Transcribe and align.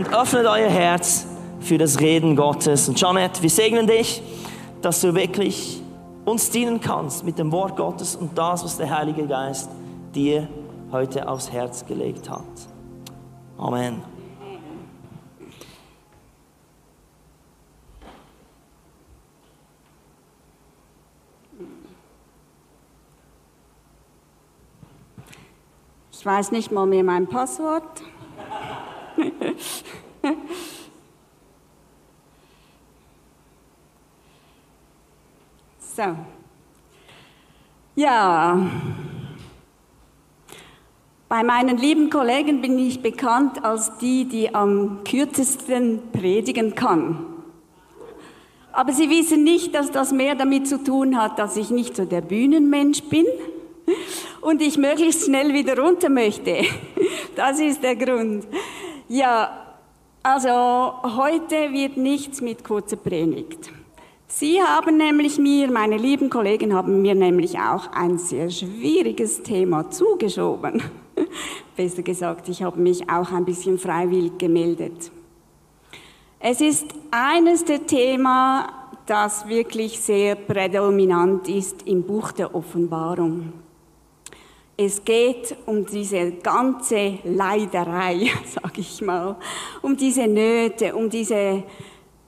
und 0.00 0.14
öffnet 0.14 0.46
euer 0.46 0.70
Herz 0.70 1.26
für 1.60 1.76
das 1.76 2.00
Reden 2.00 2.34
Gottes. 2.34 2.88
Und 2.88 2.98
Janet, 2.98 3.42
wir 3.42 3.50
segnen 3.50 3.86
dich, 3.86 4.22
dass 4.80 5.02
du 5.02 5.14
wirklich 5.14 5.82
uns 6.24 6.48
dienen 6.50 6.80
kannst 6.80 7.22
mit 7.22 7.38
dem 7.38 7.52
Wort 7.52 7.76
Gottes 7.76 8.16
und 8.16 8.36
das, 8.36 8.64
was 8.64 8.78
der 8.78 8.96
Heilige 8.96 9.26
Geist 9.26 9.68
dir 10.14 10.48
heute 10.90 11.28
aufs 11.28 11.52
Herz 11.52 11.84
gelegt 11.84 12.30
hat. 12.30 12.40
Amen. 13.58 14.02
Ich 26.10 26.24
weiß 26.24 26.52
nicht 26.52 26.72
mal 26.72 26.86
mehr 26.86 27.04
mein 27.04 27.26
Passwort. 27.26 27.84
so. 35.96 36.16
Ja. 37.96 38.70
Bei 41.28 41.42
meinen 41.44 41.76
lieben 41.76 42.10
Kollegen 42.10 42.60
bin 42.60 42.78
ich 42.78 43.02
bekannt 43.02 43.64
als 43.64 43.98
die, 43.98 44.24
die 44.24 44.54
am 44.54 45.04
kürzesten 45.04 46.00
predigen 46.12 46.74
kann. 46.74 47.26
Aber 48.72 48.92
sie 48.92 49.10
wissen 49.10 49.44
nicht, 49.44 49.74
dass 49.74 49.90
das 49.90 50.12
mehr 50.12 50.34
damit 50.34 50.66
zu 50.68 50.82
tun 50.82 51.20
hat, 51.20 51.38
dass 51.38 51.56
ich 51.56 51.70
nicht 51.70 51.96
so 51.96 52.04
der 52.04 52.20
Bühnenmensch 52.20 53.02
bin 53.04 53.26
und 54.40 54.62
ich 54.62 54.78
möglichst 54.78 55.24
schnell 55.24 55.52
wieder 55.52 55.78
runter 55.78 56.08
möchte. 56.08 56.64
Das 57.36 57.60
ist 57.60 57.82
der 57.82 57.96
Grund. 57.96 58.46
Ja, 59.12 59.74
also 60.22 60.48
heute 61.16 61.72
wird 61.72 61.96
nichts 61.96 62.40
mit 62.40 62.62
kurzer 62.62 62.94
Predigt. 62.94 63.72
Sie 64.28 64.62
haben 64.62 64.98
nämlich 64.98 65.36
mir, 65.36 65.68
meine 65.68 65.96
lieben 65.96 66.30
Kollegen 66.30 66.72
haben 66.72 67.02
mir 67.02 67.16
nämlich 67.16 67.58
auch 67.58 67.90
ein 67.90 68.18
sehr 68.18 68.48
schwieriges 68.50 69.42
Thema 69.42 69.90
zugeschoben. 69.90 70.80
Besser 71.76 72.02
gesagt, 72.02 72.48
ich 72.48 72.62
habe 72.62 72.78
mich 72.78 73.10
auch 73.10 73.32
ein 73.32 73.44
bisschen 73.44 73.78
freiwillig 73.78 74.38
gemeldet. 74.38 75.10
Es 76.38 76.60
ist 76.60 76.86
eines 77.10 77.64
der 77.64 77.84
Themen, 77.84 78.62
das 79.06 79.48
wirklich 79.48 79.98
sehr 79.98 80.36
prädominant 80.36 81.48
ist 81.48 81.82
im 81.82 82.04
Buch 82.04 82.30
der 82.30 82.54
Offenbarung. 82.54 83.54
Es 84.82 85.04
geht 85.04 85.54
um 85.66 85.84
diese 85.84 86.32
ganze 86.32 87.18
Leiderei, 87.24 88.30
sage 88.46 88.80
ich 88.80 89.02
mal, 89.02 89.36
um 89.82 89.94
diese 89.94 90.26
Nöte, 90.26 90.96
um 90.96 91.10
diese 91.10 91.64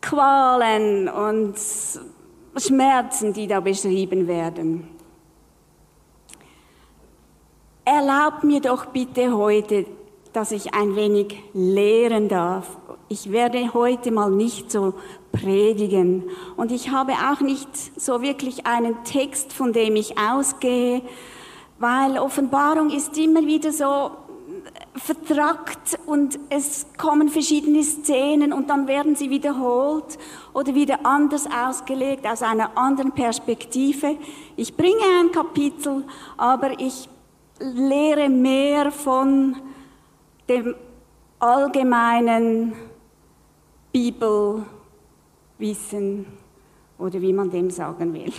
Qualen 0.02 1.08
und 1.08 1.54
Schmerzen, 2.58 3.32
die 3.32 3.46
da 3.46 3.60
beschrieben 3.60 4.28
werden. 4.28 4.86
Erlaubt 7.86 8.44
mir 8.44 8.60
doch 8.60 8.84
bitte 8.84 9.34
heute, 9.34 9.86
dass 10.34 10.52
ich 10.52 10.74
ein 10.74 10.94
wenig 10.94 11.34
lehren 11.54 12.28
darf. 12.28 12.76
Ich 13.08 13.32
werde 13.32 13.72
heute 13.72 14.10
mal 14.10 14.30
nicht 14.30 14.70
so 14.70 14.92
predigen 15.32 16.24
und 16.58 16.70
ich 16.70 16.90
habe 16.90 17.12
auch 17.12 17.40
nicht 17.40 17.98
so 17.98 18.20
wirklich 18.20 18.66
einen 18.66 19.04
Text, 19.04 19.54
von 19.54 19.72
dem 19.72 19.96
ich 19.96 20.18
ausgehe, 20.18 21.00
weil 21.82 22.16
Offenbarung 22.16 22.90
ist 22.90 23.18
immer 23.18 23.44
wieder 23.44 23.72
so 23.72 24.12
vertrackt 24.94 25.98
und 26.06 26.38
es 26.48 26.86
kommen 26.96 27.28
verschiedene 27.28 27.82
Szenen 27.82 28.52
und 28.52 28.70
dann 28.70 28.86
werden 28.86 29.16
sie 29.16 29.30
wiederholt 29.30 30.16
oder 30.54 30.76
wieder 30.76 31.04
anders 31.04 31.48
ausgelegt 31.50 32.24
aus 32.24 32.42
einer 32.42 32.78
anderen 32.78 33.10
Perspektive. 33.10 34.16
Ich 34.54 34.76
bringe 34.76 35.02
ein 35.18 35.32
Kapitel, 35.32 36.04
aber 36.36 36.78
ich 36.78 37.08
lehre 37.58 38.28
mehr 38.28 38.92
von 38.92 39.56
dem 40.48 40.76
allgemeinen 41.40 42.74
Bibelwissen 43.90 44.66
oder 46.96 47.20
wie 47.20 47.32
man 47.32 47.50
dem 47.50 47.70
sagen 47.70 48.14
will. 48.14 48.32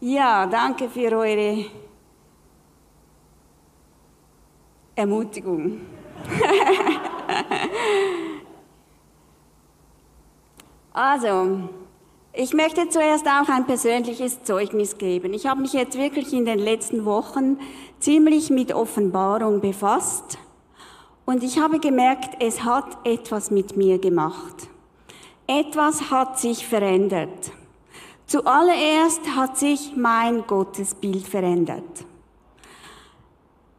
Ja, 0.00 0.46
danke 0.46 0.88
für 0.88 1.10
eure 1.16 1.64
Ermutigung. 4.94 5.80
also, 10.92 11.68
ich 12.32 12.54
möchte 12.54 12.88
zuerst 12.88 13.26
auch 13.26 13.48
ein 13.48 13.66
persönliches 13.66 14.44
Zeugnis 14.44 14.98
geben. 14.98 15.34
Ich 15.34 15.48
habe 15.48 15.62
mich 15.62 15.72
jetzt 15.72 15.98
wirklich 15.98 16.32
in 16.32 16.44
den 16.44 16.60
letzten 16.60 17.04
Wochen 17.04 17.58
ziemlich 17.98 18.50
mit 18.50 18.72
Offenbarung 18.72 19.60
befasst 19.60 20.38
und 21.26 21.42
ich 21.42 21.58
habe 21.58 21.80
gemerkt, 21.80 22.40
es 22.40 22.62
hat 22.62 23.04
etwas 23.04 23.50
mit 23.50 23.76
mir 23.76 23.98
gemacht. 23.98 24.68
Etwas 25.48 26.12
hat 26.12 26.38
sich 26.38 26.64
verändert. 26.64 27.50
Zuallererst 28.28 29.22
hat 29.34 29.56
sich 29.56 29.96
mein 29.96 30.46
Gottesbild 30.46 31.26
verändert. 31.26 32.04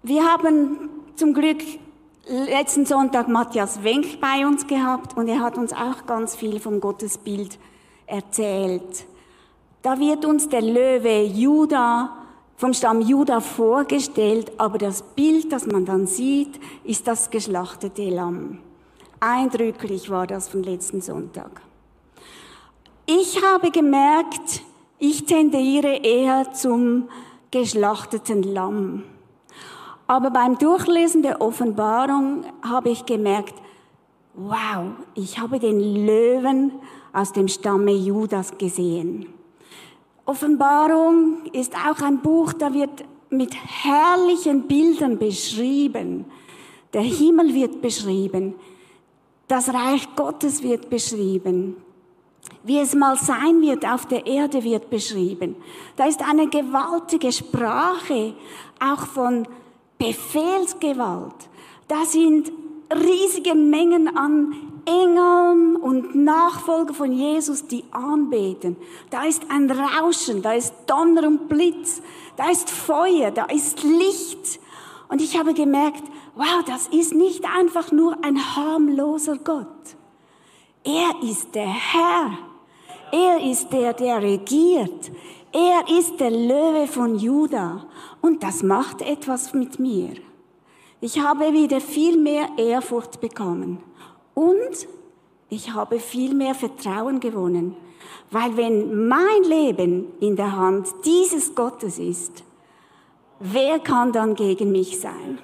Wir 0.01 0.23
haben 0.23 0.89
zum 1.15 1.35
Glück 1.35 1.59
letzten 2.25 2.87
Sonntag 2.87 3.27
Matthias 3.27 3.83
Wenk 3.83 4.19
bei 4.19 4.47
uns 4.47 4.65
gehabt 4.65 5.15
und 5.15 5.27
er 5.27 5.41
hat 5.41 5.59
uns 5.59 5.71
auch 5.71 6.03
ganz 6.07 6.35
viel 6.35 6.59
vom 6.59 6.79
Gottesbild 6.79 7.59
erzählt. 8.07 9.05
Da 9.83 9.99
wird 9.99 10.25
uns 10.25 10.49
der 10.49 10.63
Löwe 10.63 11.25
Juda 11.25 12.17
vom 12.57 12.73
Stamm 12.73 13.01
Juda 13.01 13.41
vorgestellt, 13.41 14.51
aber 14.57 14.79
das 14.79 15.03
Bild, 15.03 15.51
das 15.51 15.67
man 15.67 15.85
dann 15.85 16.07
sieht, 16.07 16.59
ist 16.83 17.07
das 17.07 17.29
geschlachtete 17.29 18.09
Lamm. 18.09 18.57
Eindrücklich 19.19 20.09
war 20.09 20.25
das 20.25 20.49
von 20.49 20.63
letzten 20.63 21.01
Sonntag. 21.01 21.61
Ich 23.11 23.43
habe 23.43 23.71
gemerkt, 23.71 24.61
ich 24.99 25.25
tendiere 25.25 25.95
eher 26.03 26.53
zum 26.53 27.09
geschlachteten 27.49 28.43
Lamm. 28.43 29.03
Aber 30.05 30.29
beim 30.29 30.59
Durchlesen 30.59 31.23
der 31.23 31.41
Offenbarung 31.41 32.43
habe 32.61 32.91
ich 32.91 33.07
gemerkt, 33.07 33.55
wow, 34.35 34.91
ich 35.15 35.39
habe 35.39 35.57
den 35.57 36.05
Löwen 36.05 36.71
aus 37.11 37.33
dem 37.33 37.47
Stamme 37.47 37.93
Judas 37.93 38.55
gesehen. 38.59 39.25
Offenbarung 40.25 41.45
ist 41.51 41.73
auch 41.73 42.03
ein 42.03 42.19
Buch, 42.21 42.53
da 42.53 42.71
wird 42.75 43.05
mit 43.31 43.55
herrlichen 43.55 44.67
Bildern 44.67 45.17
beschrieben. 45.17 46.25
Der 46.93 47.01
Himmel 47.01 47.55
wird 47.55 47.81
beschrieben. 47.81 48.53
Das 49.47 49.73
Reich 49.73 50.07
Gottes 50.15 50.61
wird 50.61 50.91
beschrieben. 50.91 51.75
Wie 52.63 52.79
es 52.79 52.93
mal 52.93 53.15
sein 53.17 53.61
wird 53.61 53.85
auf 53.85 54.05
der 54.05 54.25
Erde 54.25 54.63
wird 54.63 54.89
beschrieben. 54.89 55.55
Da 55.95 56.05
ist 56.05 56.21
eine 56.21 56.47
gewaltige 56.47 57.31
Sprache, 57.31 58.33
auch 58.79 59.05
von 59.05 59.47
Befehlsgewalt. 59.97 61.49
Da 61.87 62.05
sind 62.05 62.51
riesige 62.93 63.55
Mengen 63.55 64.15
an 64.17 64.55
Engeln 64.85 65.75
und 65.75 66.15
Nachfolger 66.15 66.93
von 66.93 67.11
Jesus, 67.11 67.67
die 67.67 67.83
anbeten. 67.91 68.75
Da 69.09 69.25
ist 69.25 69.43
ein 69.49 69.69
Rauschen, 69.69 70.41
da 70.41 70.53
ist 70.53 70.73
Donner 70.87 71.27
und 71.27 71.47
Blitz, 71.47 72.01
da 72.35 72.49
ist 72.49 72.69
Feuer, 72.69 73.31
da 73.31 73.45
ist 73.45 73.83
Licht. 73.83 74.59
Und 75.09 75.21
ich 75.21 75.37
habe 75.37 75.53
gemerkt, 75.53 76.03
wow, 76.35 76.63
das 76.65 76.87
ist 76.87 77.13
nicht 77.13 77.43
einfach 77.45 77.91
nur 77.91 78.23
ein 78.23 78.55
harmloser 78.55 79.37
Gott. 79.37 79.67
Er 80.83 81.11
ist 81.21 81.53
der 81.53 81.67
Herr. 81.67 82.37
Er 83.11 83.43
ist 83.43 83.69
der, 83.71 83.93
der 83.93 84.21
regiert. 84.21 85.11
Er 85.51 85.97
ist 85.97 86.19
der 86.19 86.31
Löwe 86.31 86.87
von 86.87 87.17
Juda. 87.17 87.85
Und 88.21 88.43
das 88.43 88.63
macht 88.63 89.01
etwas 89.01 89.53
mit 89.53 89.79
mir. 89.79 90.13
Ich 91.01 91.19
habe 91.19 91.53
wieder 91.53 91.81
viel 91.81 92.17
mehr 92.17 92.49
Ehrfurcht 92.57 93.19
bekommen. 93.19 93.83
Und 94.33 94.87
ich 95.49 95.73
habe 95.73 95.99
viel 95.99 96.33
mehr 96.33 96.55
Vertrauen 96.55 97.19
gewonnen. 97.19 97.75
Weil 98.31 98.55
wenn 98.55 99.07
mein 99.07 99.43
Leben 99.43 100.07
in 100.19 100.35
der 100.35 100.55
Hand 100.55 100.87
dieses 101.05 101.55
Gottes 101.55 101.97
ist, 101.97 102.43
wer 103.39 103.79
kann 103.79 104.11
dann 104.11 104.35
gegen 104.35 104.71
mich 104.71 104.99
sein? 104.99 105.39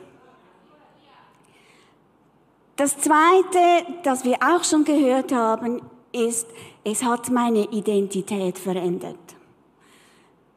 Das 2.77 2.97
Zweite, 2.97 3.85
das 4.03 4.25
wir 4.25 4.35
auch 4.41 4.65
schon 4.65 4.83
gehört 4.83 5.31
haben, 5.31 5.81
ist, 6.11 6.45
es 6.83 7.03
hat 7.05 7.29
meine 7.29 7.71
Identität 7.71 8.59
verändert. 8.59 9.15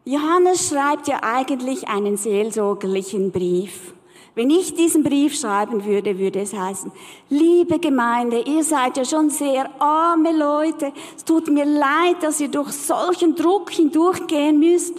Johannes 0.05 0.69
schreibt 0.69 1.07
ja 1.07 1.21
eigentlich 1.23 1.87
einen 1.87 2.17
seelsorgerlichen 2.17 3.31
Brief. 3.31 3.95
Wenn 4.35 4.51
ich 4.51 4.75
diesen 4.75 5.05
Brief 5.05 5.39
schreiben 5.39 5.85
würde, 5.85 6.19
würde 6.19 6.41
es 6.41 6.55
heißen, 6.55 6.91
liebe 7.29 7.79
Gemeinde, 7.79 8.41
ihr 8.41 8.65
seid 8.65 8.97
ja 8.97 9.05
schon 9.05 9.31
sehr 9.31 9.71
arme 9.81 10.37
Leute. 10.37 10.93
Es 11.17 11.25
tut 11.25 11.49
mir 11.49 11.67
leid, 11.67 12.23
dass 12.23 12.41
ihr 12.41 12.49
durch 12.49 12.73
solchen 12.73 13.37
Druck 13.37 13.71
hindurchgehen 13.71 14.59
müsst. 14.59 14.95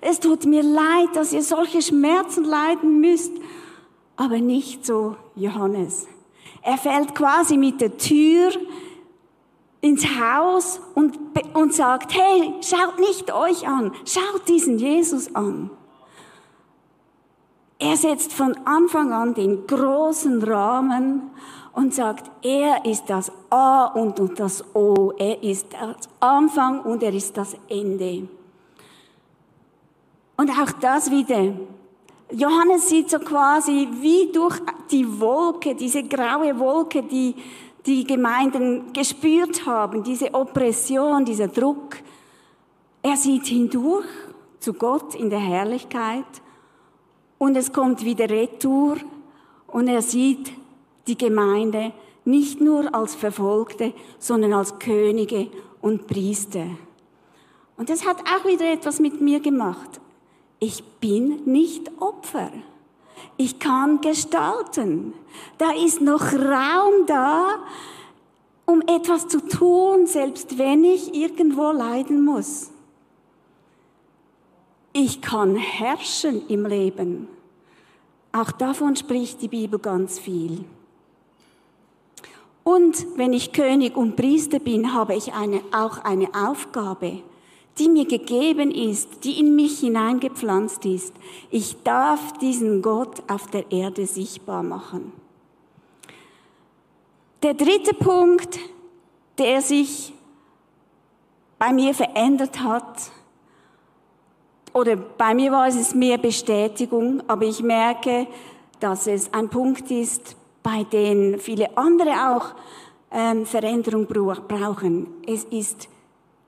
Es 0.00 0.20
tut 0.20 0.44
mir 0.44 0.62
leid, 0.62 1.08
dass 1.14 1.32
ihr 1.32 1.42
solche 1.42 1.82
Schmerzen 1.82 2.44
leiden 2.44 3.00
müsst. 3.00 3.32
Aber 4.16 4.38
nicht 4.38 4.86
so 4.86 5.16
Johannes. 5.34 6.06
Er 6.62 6.78
fällt 6.78 7.14
quasi 7.14 7.56
mit 7.56 7.80
der 7.80 7.96
Tür 7.98 8.52
ins 9.80 10.06
Haus 10.18 10.80
und, 10.94 11.18
und 11.54 11.74
sagt, 11.74 12.14
hey, 12.14 12.54
schaut 12.62 12.98
nicht 13.00 13.32
euch 13.34 13.66
an, 13.66 13.92
schaut 14.04 14.48
diesen 14.48 14.78
Jesus 14.78 15.34
an. 15.34 15.70
Er 17.80 17.96
setzt 17.96 18.32
von 18.32 18.56
Anfang 18.64 19.12
an 19.12 19.34
den 19.34 19.66
großen 19.66 20.40
Rahmen 20.44 21.32
und 21.72 21.92
sagt, 21.92 22.30
er 22.42 22.84
ist 22.84 23.06
das 23.06 23.32
A 23.50 23.86
und, 23.86 24.20
und 24.20 24.38
das 24.38 24.64
O. 24.72 25.12
Er 25.18 25.42
ist 25.42 25.72
das 25.72 26.08
Anfang 26.20 26.82
und 26.82 27.02
er 27.02 27.12
ist 27.12 27.36
das 27.36 27.56
Ende. 27.68 28.28
Und 30.36 30.50
auch 30.50 30.70
das 30.80 31.10
wieder. 31.10 31.54
Johannes 32.34 32.88
sieht 32.88 33.10
so 33.10 33.18
quasi 33.18 33.88
wie 34.00 34.32
durch 34.32 34.58
die 34.90 35.20
Wolke, 35.20 35.74
diese 35.74 36.02
graue 36.02 36.58
Wolke, 36.58 37.02
die 37.02 37.34
die 37.84 38.04
Gemeinden 38.04 38.92
gespürt 38.92 39.66
haben, 39.66 40.02
diese 40.02 40.32
Oppression, 40.32 41.24
dieser 41.24 41.48
Druck. 41.48 41.96
Er 43.02 43.16
sieht 43.16 43.46
hindurch 43.46 44.06
zu 44.60 44.72
Gott 44.72 45.14
in 45.14 45.28
der 45.30 45.40
Herrlichkeit 45.40 46.24
und 47.38 47.56
es 47.56 47.72
kommt 47.72 48.04
wieder 48.04 48.30
Retour 48.30 48.96
und 49.66 49.88
er 49.88 50.02
sieht 50.02 50.52
die 51.08 51.18
Gemeinde 51.18 51.92
nicht 52.24 52.60
nur 52.60 52.94
als 52.94 53.16
Verfolgte, 53.16 53.92
sondern 54.18 54.52
als 54.52 54.78
Könige 54.78 55.48
und 55.80 56.06
Priester. 56.06 56.66
Und 57.76 57.90
das 57.90 58.06
hat 58.06 58.18
auch 58.20 58.46
wieder 58.46 58.72
etwas 58.72 59.00
mit 59.00 59.20
mir 59.20 59.40
gemacht. 59.40 60.00
Ich 60.62 60.84
bin 61.00 61.42
nicht 61.44 61.90
Opfer. 61.98 62.52
Ich 63.36 63.58
kann 63.58 64.00
gestalten. 64.00 65.12
Da 65.58 65.72
ist 65.72 66.00
noch 66.00 66.32
Raum 66.32 67.04
da, 67.08 67.56
um 68.64 68.80
etwas 68.82 69.26
zu 69.26 69.44
tun, 69.44 70.06
selbst 70.06 70.58
wenn 70.58 70.84
ich 70.84 71.16
irgendwo 71.16 71.72
leiden 71.72 72.24
muss. 72.24 72.70
Ich 74.92 75.20
kann 75.20 75.56
herrschen 75.56 76.46
im 76.46 76.64
Leben. 76.64 77.26
Auch 78.30 78.52
davon 78.52 78.94
spricht 78.94 79.42
die 79.42 79.48
Bibel 79.48 79.80
ganz 79.80 80.20
viel. 80.20 80.64
Und 82.62 83.04
wenn 83.16 83.32
ich 83.32 83.52
König 83.52 83.96
und 83.96 84.14
Priester 84.14 84.60
bin, 84.60 84.94
habe 84.94 85.16
ich 85.16 85.32
eine, 85.32 85.60
auch 85.72 85.98
eine 86.04 86.28
Aufgabe, 86.32 87.20
die 87.78 87.88
mir 87.88 88.06
gegeben 88.06 88.70
ist, 88.70 89.24
die 89.24 89.40
in 89.40 89.56
mich 89.56 89.80
hineingepflanzt 89.80 90.84
ist. 90.84 91.14
Ich 91.50 91.82
darf 91.82 92.32
diesen 92.38 92.82
Gott 92.82 93.22
auf 93.30 93.46
der 93.46 93.70
Erde 93.72 94.06
sichtbar 94.06 94.62
machen. 94.62 95.12
Der 97.42 97.54
dritte 97.54 97.94
Punkt, 97.94 98.58
der 99.38 99.62
sich 99.62 100.12
bei 101.58 101.72
mir 101.72 101.94
verändert 101.94 102.60
hat, 102.60 103.10
oder 104.74 104.96
bei 104.96 105.34
mir 105.34 105.52
war 105.52 105.68
es 105.68 105.94
mehr 105.94 106.18
Bestätigung, 106.18 107.22
aber 107.28 107.44
ich 107.44 107.62
merke, 107.62 108.26
dass 108.80 109.06
es 109.06 109.32
ein 109.32 109.48
Punkt 109.48 109.90
ist, 109.90 110.36
bei 110.62 110.84
dem 110.84 111.38
viele 111.38 111.76
andere 111.76 112.34
auch 112.34 112.54
ähm, 113.10 113.44
Veränderung 113.44 114.06
brauchen. 114.06 115.08
Es 115.26 115.44
ist 115.44 115.88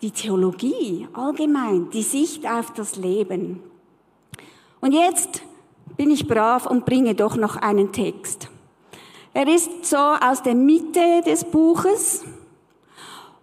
die 0.04 0.10
Theologie 0.10 1.08
allgemein, 1.14 1.88
die 1.88 2.02
Sicht 2.02 2.46
auf 2.46 2.74
das 2.74 2.96
Leben. 2.96 3.62
Und 4.82 4.92
jetzt 4.92 5.40
bin 5.96 6.10
ich 6.10 6.28
brav 6.28 6.66
und 6.66 6.84
bringe 6.84 7.14
doch 7.14 7.36
noch 7.36 7.56
einen 7.56 7.90
Text. 7.90 8.48
Er 9.32 9.48
ist 9.48 9.86
so 9.86 9.96
aus 9.96 10.42
der 10.42 10.54
Mitte 10.54 11.22
des 11.24 11.44
Buches 11.44 12.22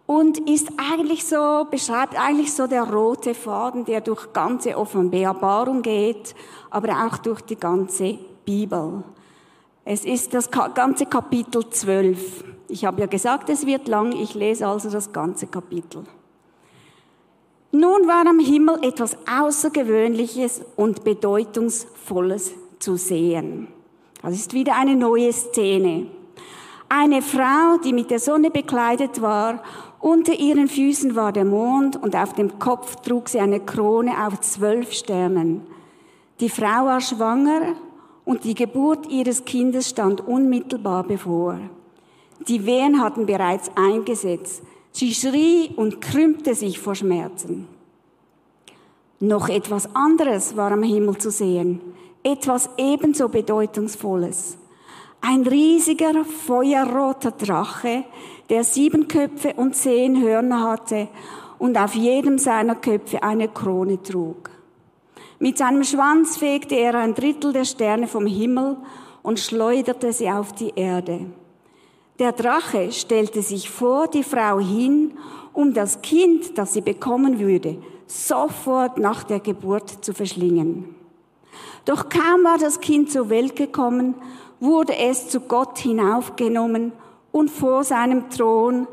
und 0.05 0.47
ist 0.47 0.71
eigentlich 0.77 1.25
so, 1.25 1.65
beschreibt 1.71 2.15
eigentlich 2.15 2.53
so 2.53 2.67
der 2.67 2.83
rote 2.83 3.33
Faden, 3.33 3.83
der 3.83 4.01
durch 4.01 4.31
ganze 4.31 4.77
Offenbarung 4.77 5.81
geht, 5.81 6.35
aber 6.69 7.07
auch 7.07 7.17
durch 7.17 7.41
die 7.41 7.55
ganze 7.55 8.19
Bibel. 8.45 9.03
Es 9.83 10.05
ist 10.05 10.35
das 10.35 10.51
ganze 10.51 11.07
Kapitel 11.07 11.67
12. 11.67 12.43
Ich 12.67 12.85
habe 12.85 13.01
ja 13.01 13.07
gesagt, 13.07 13.49
es 13.49 13.65
wird 13.65 13.87
lang, 13.87 14.11
ich 14.11 14.35
lese 14.35 14.67
also 14.67 14.91
das 14.91 15.11
ganze 15.11 15.47
Kapitel. 15.47 16.03
Nun 17.71 18.07
war 18.07 18.27
am 18.27 18.39
Himmel 18.39 18.79
etwas 18.83 19.17
Außergewöhnliches 19.25 20.61
und 20.75 21.03
Bedeutungsvolles 21.03 22.51
zu 22.79 22.97
sehen. 22.97 23.67
Das 24.21 24.33
ist 24.33 24.53
wieder 24.53 24.75
eine 24.75 24.95
neue 24.95 25.31
Szene. 25.31 26.07
Eine 26.89 27.21
Frau, 27.21 27.77
die 27.83 27.93
mit 27.93 28.11
der 28.11 28.19
Sonne 28.19 28.51
bekleidet 28.51 29.21
war 29.21 29.63
unter 30.01 30.33
ihren 30.33 30.67
Füßen 30.67 31.15
war 31.15 31.31
der 31.31 31.45
Mond 31.45 31.95
und 31.95 32.15
auf 32.15 32.33
dem 32.33 32.57
Kopf 32.57 32.95
trug 33.01 33.29
sie 33.29 33.39
eine 33.39 33.59
Krone 33.59 34.25
auf 34.25 34.41
zwölf 34.41 34.91
Sternen. 34.93 35.61
Die 36.39 36.49
Frau 36.49 36.87
war 36.87 37.01
schwanger 37.01 37.75
und 38.25 38.43
die 38.43 38.55
Geburt 38.55 39.07
ihres 39.11 39.45
Kindes 39.45 39.89
stand 39.89 40.27
unmittelbar 40.27 41.03
bevor. 41.03 41.59
Die 42.47 42.65
Wehen 42.65 42.99
hatten 42.99 43.27
bereits 43.27 43.69
eingesetzt. 43.75 44.63
Sie 44.91 45.13
schrie 45.13 45.71
und 45.75 46.01
krümmte 46.01 46.53
sich 46.53 46.79
vor 46.79 46.95
Schmerzen. 46.95 47.67
Noch 49.19 49.49
etwas 49.49 49.95
anderes 49.95 50.57
war 50.57 50.71
am 50.71 50.83
Himmel 50.83 51.17
zu 51.17 51.31
sehen, 51.31 51.79
etwas 52.23 52.69
ebenso 52.77 53.29
bedeutungsvolles. 53.29 54.57
Ein 55.21 55.43
riesiger 55.43 56.25
feuerroter 56.25 57.31
Drache, 57.31 58.03
der 58.49 58.63
sieben 58.63 59.07
Köpfe 59.07 59.53
und 59.53 59.75
zehn 59.75 60.21
Hörner 60.21 60.63
hatte 60.63 61.07
und 61.59 61.77
auf 61.77 61.93
jedem 61.93 62.39
seiner 62.39 62.75
Köpfe 62.75 63.21
eine 63.21 63.47
Krone 63.47 64.01
trug. 64.01 64.49
Mit 65.37 65.59
seinem 65.59 65.83
Schwanz 65.83 66.37
fegte 66.37 66.75
er 66.75 66.95
ein 66.95 67.13
Drittel 67.13 67.53
der 67.53 67.65
Sterne 67.65 68.07
vom 68.07 68.25
Himmel 68.25 68.77
und 69.21 69.39
schleuderte 69.39 70.11
sie 70.11 70.29
auf 70.29 70.53
die 70.53 70.73
Erde. 70.75 71.27
Der 72.21 72.33
Drache 72.33 72.91
stellte 72.91 73.41
sich 73.41 73.71
vor 73.71 74.07
die 74.07 74.21
Frau 74.21 74.59
hin, 74.59 75.17
um 75.53 75.73
das 75.73 76.03
Kind, 76.03 76.55
das 76.55 76.73
sie 76.73 76.81
bekommen 76.81 77.39
würde, 77.39 77.81
sofort 78.05 78.99
nach 78.99 79.23
der 79.23 79.39
Geburt 79.39 80.05
zu 80.05 80.13
verschlingen. 80.13 80.93
Doch 81.85 82.09
kaum 82.09 82.43
war 82.43 82.59
das 82.59 82.79
Kind 82.79 83.11
zur 83.11 83.31
Welt 83.31 83.55
gekommen, 83.55 84.13
wurde 84.59 84.95
es 84.95 85.29
zu 85.29 85.39
Gott 85.39 85.79
hinaufgenommen 85.79 86.91
und 87.31 87.49
vor 87.49 87.83
seinem 87.83 88.29
Thron 88.29 88.87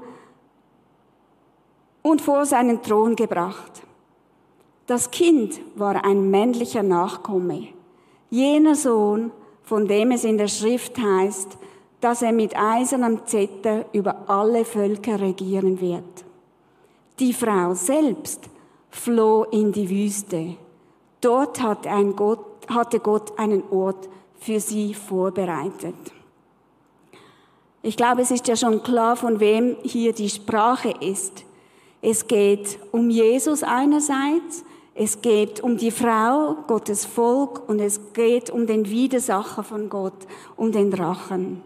und 2.01 2.23
vor 2.23 2.47
seinen 2.47 2.81
Thron 2.81 3.15
gebracht. 3.15 3.83
Das 4.87 5.11
Kind 5.11 5.61
war 5.75 6.03
ein 6.03 6.31
männlicher 6.31 6.83
Nachkomme, 6.83 7.69
jener 8.31 8.75
Sohn, 8.75 9.33
von 9.65 9.87
dem 9.87 10.13
es 10.13 10.25
in 10.25 10.39
der 10.39 10.49
Schrift 10.49 10.97
heißt, 10.97 11.58
dass 12.01 12.23
er 12.23 12.33
mit 12.33 12.57
eisernem 12.57 13.27
Zetter 13.27 13.87
über 13.93 14.29
alle 14.29 14.65
Völker 14.65 15.21
regieren 15.21 15.81
wird. 15.81 16.25
Die 17.19 17.33
Frau 17.33 17.75
selbst 17.75 18.49
floh 18.91 19.45
in 19.45 19.73
die 19.73 19.91
Wüste. 19.91 20.57
Dort 21.21 21.61
hatte, 21.61 21.89
Gott, 22.15 22.45
hatte 22.69 23.01
Gott 23.01 23.39
einen 23.39 23.65
Ort 23.71 24.09
für 24.39 24.61
sie 24.61 24.95
vorbereitet. 24.95 25.97
Ich 27.83 27.97
glaube, 27.97 28.23
es 28.23 28.31
ist 28.31 28.47
ja 28.47 28.57
schon 28.57 28.83
klar, 28.83 29.17
von 29.17 29.41
wem 29.41 29.77
hier 29.83 30.13
die 30.13 30.29
Sprache 30.29 30.95
ist. 31.01 31.45
Es 32.01 32.27
geht 32.27 32.79
um 32.93 33.11
Jesus 33.11 33.63
einerseits, 33.65 34.65
es 34.95 35.21
geht 35.21 35.61
um 35.61 35.77
die 35.77 35.91
Frau, 35.91 36.57
Gottes 36.67 37.05
Volk, 37.05 37.69
und 37.69 37.81
es 37.81 38.13
geht 38.13 38.51
um 38.51 38.67
den 38.67 38.89
Widersacher 38.89 39.63
von 39.63 39.89
Gott, 39.89 40.27
um 40.57 40.71
den 40.71 40.91
Drachen. 40.91 41.63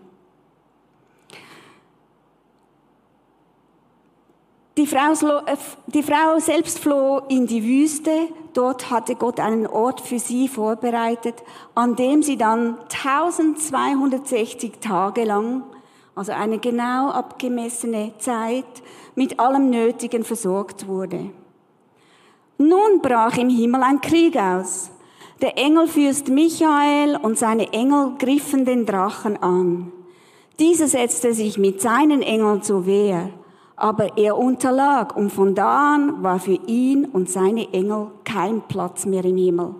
Die 4.76 4.86
Frau, 4.86 5.12
äh, 5.46 5.56
die 5.86 6.02
Frau 6.02 6.38
selbst 6.38 6.78
floh 6.78 7.22
in 7.28 7.46
die 7.46 7.64
Wüste. 7.64 8.28
Dort 8.54 8.90
hatte 8.90 9.14
Gott 9.16 9.40
einen 9.40 9.66
Ort 9.66 10.00
für 10.00 10.18
sie 10.18 10.48
vorbereitet, 10.48 11.42
an 11.74 11.96
dem 11.96 12.22
sie 12.22 12.36
dann 12.36 12.78
1260 12.88 14.80
Tage 14.80 15.24
lang 15.24 15.64
also 16.14 16.32
eine 16.32 16.58
genau 16.58 17.10
abgemessene 17.10 18.12
Zeit, 18.18 18.82
mit 19.14 19.40
allem 19.40 19.70
Nötigen 19.70 20.24
versorgt 20.24 20.86
wurde. 20.86 21.30
Nun 22.58 23.00
brach 23.00 23.36
im 23.38 23.48
Himmel 23.48 23.82
ein 23.82 24.00
Krieg 24.00 24.36
aus. 24.36 24.90
Der 25.40 25.58
Engelfürst 25.58 26.28
Michael 26.28 27.16
und 27.16 27.38
seine 27.38 27.72
Engel 27.72 28.12
griffen 28.18 28.64
den 28.64 28.86
Drachen 28.86 29.42
an. 29.42 29.90
Dieser 30.60 30.86
setzte 30.86 31.34
sich 31.34 31.58
mit 31.58 31.80
seinen 31.80 32.22
Engeln 32.22 32.62
zur 32.62 32.86
Wehr, 32.86 33.30
aber 33.82 34.16
er 34.16 34.38
unterlag 34.38 35.16
und 35.16 35.30
von 35.30 35.56
da 35.56 35.94
an 35.94 36.22
war 36.22 36.38
für 36.38 36.58
ihn 36.68 37.04
und 37.06 37.28
seine 37.28 37.72
Engel 37.72 38.12
kein 38.22 38.62
Platz 38.62 39.06
mehr 39.06 39.24
im 39.24 39.36
Himmel. 39.36 39.74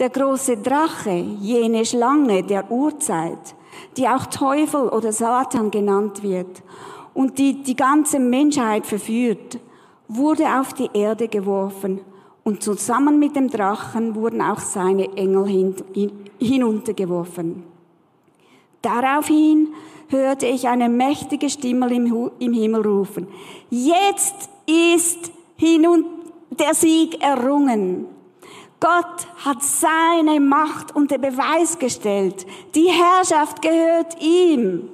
Der 0.00 0.10
große 0.10 0.56
Drache, 0.56 1.12
jene 1.12 1.84
Schlange 1.84 2.42
der 2.42 2.68
Urzeit, 2.68 3.54
die 3.96 4.08
auch 4.08 4.26
Teufel 4.26 4.88
oder 4.88 5.12
Satan 5.12 5.70
genannt 5.70 6.24
wird 6.24 6.64
und 7.14 7.38
die 7.38 7.62
die 7.62 7.76
ganze 7.76 8.18
Menschheit 8.18 8.84
verführt, 8.84 9.60
wurde 10.08 10.44
auf 10.58 10.74
die 10.74 10.90
Erde 10.92 11.28
geworfen 11.28 12.00
und 12.42 12.64
zusammen 12.64 13.20
mit 13.20 13.36
dem 13.36 13.48
Drachen 13.48 14.16
wurden 14.16 14.42
auch 14.42 14.58
seine 14.58 15.16
Engel 15.16 15.46
hin, 15.46 15.74
hin, 15.94 16.10
hinuntergeworfen. 16.40 17.62
Daraufhin 18.82 19.68
hörte 20.08 20.46
ich 20.46 20.68
eine 20.68 20.88
mächtige 20.88 21.50
Stimme 21.50 21.92
im, 21.92 22.30
im 22.38 22.52
Himmel 22.52 22.82
rufen, 22.82 23.28
jetzt 23.70 24.48
ist 24.66 25.32
hinun 25.56 26.04
der 26.50 26.74
Sieg 26.74 27.22
errungen. 27.22 28.06
Gott 28.80 29.26
hat 29.44 29.62
seine 29.62 30.38
Macht 30.38 30.94
unter 30.94 31.18
Beweis 31.18 31.78
gestellt. 31.78 32.46
Die 32.74 32.88
Herrschaft 32.88 33.62
gehört 33.62 34.22
ihm. 34.22 34.90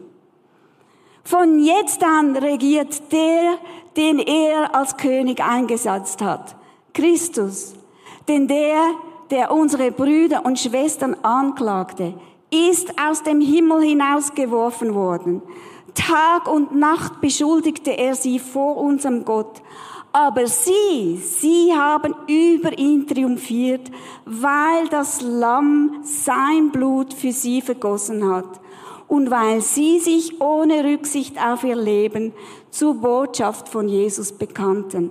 Von 1.25 1.63
jetzt 1.65 2.03
an 2.03 2.37
regiert 2.37 3.13
der, 3.13 3.59
den 3.97 4.19
er 4.19 4.75
als 4.75 4.97
König 4.97 5.43
eingesetzt 5.43 6.23
hat. 6.23 6.57
Christus. 6.95 7.75
Denn 8.29 8.47
der, 8.47 8.93
der 9.31 9.53
unsere 9.53 9.91
Brüder 9.91 10.45
und 10.45 10.59
Schwestern 10.59 11.17
anklagte, 11.23 12.15
ist 12.53 12.93
aus 13.01 13.23
dem 13.23 13.41
Himmel 13.41 13.83
hinausgeworfen 13.83 14.95
worden. 14.95 15.43
Tag 15.95 16.51
und 16.51 16.75
Nacht 16.75 17.21
beschuldigte 17.21 17.97
er 17.97 18.15
sie 18.15 18.39
vor 18.39 18.77
unserem 18.77 19.25
Gott. 19.25 19.63
Aber 20.13 20.47
sie, 20.47 21.17
sie 21.17 21.73
haben 21.75 22.15
über 22.29 22.77
ihn 22.79 23.07
triumphiert, 23.07 23.91
weil 24.27 24.89
das 24.91 25.23
Lamm 25.23 26.01
sein 26.03 26.71
Blut 26.71 27.15
für 27.15 27.33
sie 27.33 27.63
vergossen 27.63 28.31
hat 28.31 28.61
und 29.09 29.31
weil 29.31 29.63
sie 29.63 29.99
sich 30.01 30.41
ohne 30.41 30.85
Rücksicht 30.85 31.43
auf 31.43 31.65
ihr 31.65 31.77
Leben 31.77 32.33
zur 32.71 32.95
Botschaft 32.95 33.69
von 33.69 33.89
Jesus 33.89 34.33
bekannten, 34.33 35.11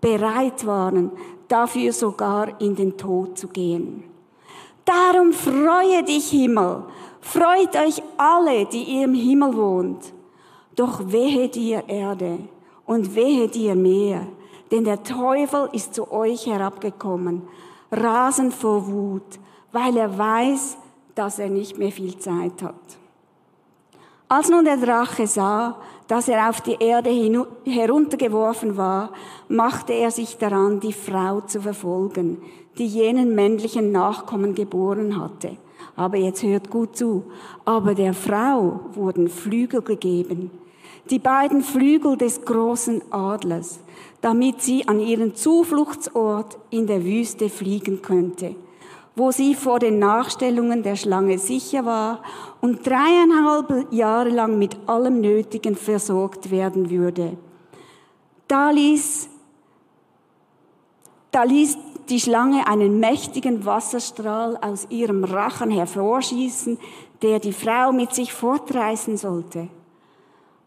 bereit 0.00 0.64
waren, 0.64 1.10
dafür 1.48 1.92
sogar 1.92 2.60
in 2.60 2.76
den 2.76 2.96
Tod 2.96 3.36
zu 3.36 3.48
gehen. 3.48 4.15
Darum 4.86 5.32
freue 5.32 6.04
dich 6.04 6.30
Himmel, 6.30 6.84
freut 7.20 7.74
euch 7.74 8.00
alle, 8.16 8.66
die 8.66 8.84
ihr 8.84 9.04
im 9.06 9.14
Himmel 9.14 9.56
wohnt. 9.56 10.12
Doch 10.76 11.00
wehe 11.10 11.48
dir 11.48 11.82
Erde 11.88 12.38
und 12.84 13.16
wehe 13.16 13.48
dir 13.48 13.74
Meer, 13.74 14.28
denn 14.70 14.84
der 14.84 15.02
Teufel 15.02 15.68
ist 15.72 15.92
zu 15.92 16.12
euch 16.12 16.46
herabgekommen, 16.46 17.42
rasend 17.90 18.54
vor 18.54 18.86
Wut, 18.86 19.40
weil 19.72 19.96
er 19.96 20.16
weiß, 20.16 20.76
dass 21.16 21.40
er 21.40 21.48
nicht 21.48 21.78
mehr 21.78 21.90
viel 21.90 22.16
Zeit 22.18 22.62
hat. 22.62 22.98
Als 24.28 24.48
nun 24.48 24.64
der 24.64 24.76
Drache 24.76 25.26
sah, 25.26 25.80
dass 26.06 26.28
er 26.28 26.48
auf 26.48 26.60
die 26.60 26.76
Erde 26.78 27.10
heruntergeworfen 27.64 28.76
war, 28.76 29.10
machte 29.48 29.94
er 29.94 30.12
sich 30.12 30.36
daran, 30.38 30.78
die 30.78 30.92
Frau 30.92 31.40
zu 31.40 31.60
verfolgen, 31.60 32.40
die 32.78 32.86
jenen 32.86 33.34
männlichen 33.34 33.92
Nachkommen 33.92 34.54
geboren 34.54 35.20
hatte. 35.20 35.56
Aber 35.96 36.18
jetzt 36.18 36.42
hört 36.42 36.70
gut 36.70 36.96
zu. 36.96 37.24
Aber 37.64 37.94
der 37.94 38.14
Frau 38.14 38.80
wurden 38.92 39.28
Flügel 39.28 39.82
gegeben, 39.82 40.50
die 41.10 41.18
beiden 41.18 41.62
Flügel 41.62 42.16
des 42.16 42.44
großen 42.44 43.00
Adlers, 43.10 43.80
damit 44.20 44.60
sie 44.60 44.86
an 44.88 45.00
ihren 45.00 45.34
Zufluchtsort 45.34 46.58
in 46.70 46.86
der 46.86 47.04
Wüste 47.04 47.48
fliegen 47.48 48.02
könnte, 48.02 48.54
wo 49.14 49.30
sie 49.30 49.54
vor 49.54 49.78
den 49.78 49.98
Nachstellungen 49.98 50.82
der 50.82 50.96
Schlange 50.96 51.38
sicher 51.38 51.84
war 51.86 52.22
und 52.60 52.86
dreieinhalb 52.86 53.92
Jahre 53.92 54.30
lang 54.30 54.58
mit 54.58 54.76
allem 54.86 55.20
Nötigen 55.20 55.76
versorgt 55.76 56.50
werden 56.50 56.90
würde. 56.90 57.38
Da 58.48 58.70
ließ, 58.70 59.28
da 61.30 61.44
ließ 61.44 61.78
die 62.10 62.20
Schlange 62.20 62.66
einen 62.66 63.00
mächtigen 63.00 63.64
Wasserstrahl 63.64 64.56
aus 64.60 64.86
ihrem 64.90 65.24
Rachen 65.24 65.70
hervorschießen, 65.70 66.78
der 67.22 67.38
die 67.38 67.52
Frau 67.52 67.92
mit 67.92 68.14
sich 68.14 68.32
fortreißen 68.32 69.16
sollte. 69.16 69.68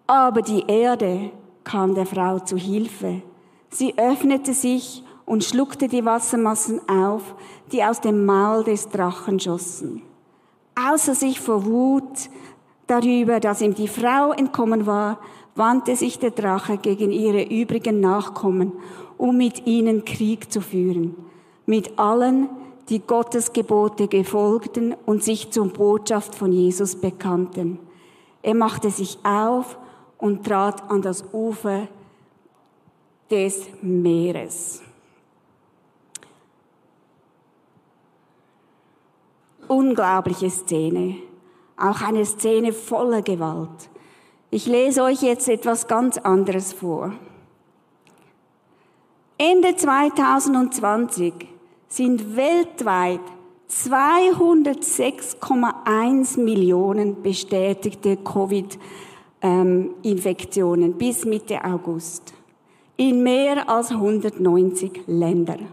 Aber 0.07 0.41
die 0.41 0.63
Erde 0.67 1.31
kam 1.63 1.93
der 1.93 2.05
Frau 2.05 2.39
zu 2.39 2.57
Hilfe. 2.57 3.21
Sie 3.69 3.97
öffnete 3.97 4.53
sich 4.53 5.03
und 5.25 5.43
schluckte 5.43 5.87
die 5.87 6.03
Wassermassen 6.03 6.81
auf, 6.89 7.35
die 7.71 7.83
aus 7.83 8.01
dem 8.01 8.25
Maul 8.25 8.63
des 8.63 8.89
Drachen 8.89 9.39
schossen. 9.39 10.01
Außer 10.75 11.13
sich 11.13 11.39
vor 11.39 11.65
Wut 11.65 12.29
darüber, 12.87 13.39
dass 13.39 13.61
ihm 13.61 13.75
die 13.75 13.87
Frau 13.87 14.31
entkommen 14.31 14.87
war, 14.87 15.19
wandte 15.55 15.95
sich 15.95 16.17
der 16.17 16.31
Drache 16.31 16.77
gegen 16.77 17.11
ihre 17.11 17.43
übrigen 17.43 17.99
Nachkommen, 17.99 18.71
um 19.17 19.37
mit 19.37 19.67
ihnen 19.67 20.05
Krieg 20.05 20.51
zu 20.51 20.61
führen, 20.61 21.15
mit 21.69 21.99
allen, 21.99 22.49
die 22.89 22.99
Gottes 22.99 23.53
Gebote 23.53 24.07
gefolgten 24.07 24.95
und 25.05 25.23
sich 25.23 25.51
zur 25.51 25.67
Botschaft 25.67 26.33
von 26.33 26.51
Jesus 26.51 26.95
bekannten. 26.95 27.77
Er 28.41 28.55
machte 28.55 28.89
sich 28.89 29.19
auf 29.23 29.77
und 30.17 30.47
trat 30.47 30.89
an 30.89 31.03
das 31.03 31.23
Ufer 31.31 31.87
des 33.29 33.67
Meeres. 33.83 34.81
Unglaubliche 39.67 40.49
Szene, 40.49 41.17
auch 41.77 42.01
eine 42.01 42.25
Szene 42.25 42.73
voller 42.73 43.21
Gewalt. 43.21 43.91
Ich 44.49 44.65
lese 44.65 45.03
euch 45.03 45.21
jetzt 45.21 45.47
etwas 45.47 45.87
ganz 45.87 46.17
anderes 46.17 46.73
vor. 46.73 47.13
Ende 49.37 49.75
2020 49.75 51.58
sind 51.89 52.35
weltweit 52.35 53.21
206,1 53.69 56.39
Millionen 56.39 57.21
bestätigte 57.21 58.17
Covid-Infektionen 58.17 60.93
bis 60.93 61.23
Mitte 61.25 61.63
August 61.63 62.33
in 62.97 63.21
mehr 63.23 63.69
als 63.69 63.91
190 63.91 65.03
Ländern. 65.07 65.67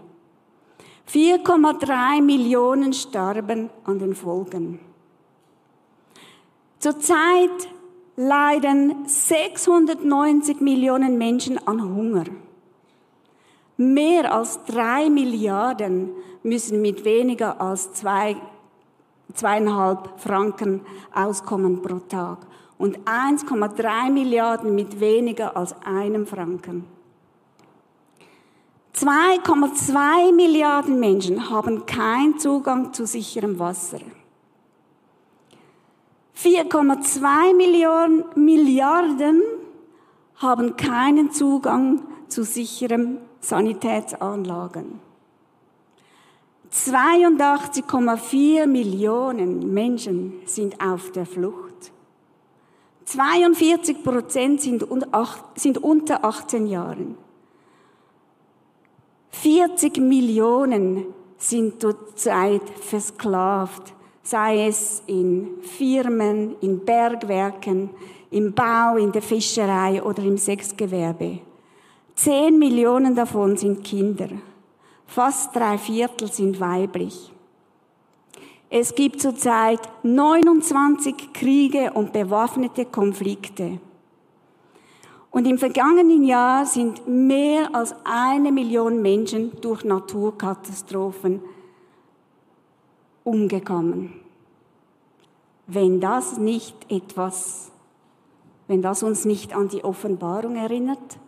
4,3 1.09 2.21
Millionen 2.21 2.93
starben 2.93 3.71
an 3.85 3.99
den 3.99 4.15
Folgen. 4.15 4.79
Zurzeit 6.79 7.71
leiden 8.17 9.07
690 9.07 10.61
Millionen 10.61 11.17
Menschen 11.19 11.59
an 11.67 11.83
Hunger. 11.83 12.25
Mehr 13.77 14.33
als 14.33 14.65
drei 14.65 15.11
Milliarden 15.11 16.11
müssen 16.43 16.81
mit 16.81 17.05
weniger 17.05 17.61
als 17.61 17.93
zwei, 17.93 18.37
zweieinhalb 19.35 20.19
Franken 20.19 20.81
auskommen 21.13 21.83
pro 21.83 21.99
Tag 22.09 22.39
und 22.79 22.99
1,3 23.01 24.11
Milliarden 24.11 24.75
mit 24.75 25.01
weniger 25.01 25.57
als 25.57 25.75
einem 25.83 26.27
Franken. 26.27 26.85
2,2 28.95 30.33
Milliarden 30.35 30.99
Menschen 30.99 31.51
haben 31.51 31.85
keinen 31.85 32.39
Zugang 32.39 32.95
zu 32.95 33.05
sicherem 33.07 33.59
Wasser. 33.59 34.01
4,2 36.35 37.55
Milliarden, 38.37 39.43
haben 40.37 40.77
keinen 40.77 41.31
Zugang 41.31 42.03
zu 42.29 42.45
sicheren 42.45 43.19
Sanitätsanlagen. 43.41 45.01
82,4 46.73 48.67
Millionen 48.67 49.73
Menschen 49.73 50.35
sind 50.45 50.81
auf 50.81 51.13
der 51.13 51.27
Flucht. 51.27 51.93
42 53.05 54.03
Prozent 54.03 54.61
sind 54.61 54.83
unter 54.83 56.25
18 56.25 56.67
Jahren. 56.67 57.17
40 59.31 59.99
Millionen 59.99 61.07
sind 61.39 61.81
zurzeit 61.81 62.69
versklavt, 62.81 63.95
sei 64.23 64.67
es 64.67 65.03
in 65.07 65.63
Firmen, 65.63 66.57
in 66.61 66.85
Bergwerken, 66.85 67.91
im 68.31 68.53
Bau, 68.53 68.97
in 68.97 69.13
der 69.13 69.23
Fischerei 69.23 70.03
oder 70.03 70.23
im 70.25 70.37
Sexgewerbe. 70.37 71.41
Zehn 72.17 72.59
Millionen 72.59 73.15
davon 73.15 73.59
sind 73.59 73.85
Kinder. 73.85 74.29
Fast 75.07 75.55
drei 75.55 75.77
Viertel 75.77 76.33
sind 76.33 76.59
weiblich. 76.59 77.31
Es 78.71 78.95
gibt 78.95 79.21
zurzeit 79.21 79.81
29 80.03 81.35
Kriege 81.35 81.93
und 81.93 82.15
bewaffnete 82.15 82.87
Konflikte. 82.87 83.79
Und 85.31 85.47
im 85.47 85.59
vergangenen 85.59 86.25
Jahr 86.25 86.65
sind 86.65 87.07
mehr 87.07 87.75
als 87.75 87.95
eine 88.05 88.51
Million 88.51 89.03
Menschen 89.03 89.61
durch 89.61 89.85
Naturkatastrophen 89.85 91.43
umgekommen. 93.25 94.15
Wenn 95.67 96.01
das 96.01 96.39
nicht 96.39 96.91
etwas, 96.91 97.71
wenn 98.69 98.81
das 98.81 99.03
uns 99.03 99.27
nicht 99.27 99.55
an 99.55 99.69
die 99.69 99.85
Offenbarung 99.85 100.57
erinnert, 100.57 101.19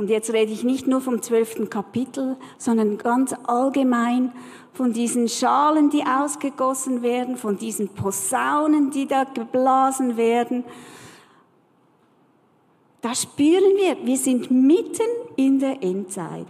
und 0.00 0.08
jetzt 0.08 0.32
rede 0.32 0.50
ich 0.50 0.64
nicht 0.64 0.86
nur 0.86 1.02
vom 1.02 1.20
zwölften 1.20 1.68
Kapitel, 1.68 2.38
sondern 2.56 2.96
ganz 2.96 3.34
allgemein 3.44 4.32
von 4.72 4.94
diesen 4.94 5.28
Schalen, 5.28 5.90
die 5.90 6.04
ausgegossen 6.04 7.02
werden, 7.02 7.36
von 7.36 7.58
diesen 7.58 7.90
Posaunen, 7.90 8.90
die 8.90 9.06
da 9.06 9.24
geblasen 9.24 10.16
werden. 10.16 10.64
Da 13.02 13.14
spüren 13.14 13.76
wir, 13.76 13.98
wir 14.06 14.16
sind 14.16 14.50
mitten 14.50 15.06
in 15.36 15.58
der 15.58 15.82
Endzeit. 15.82 16.46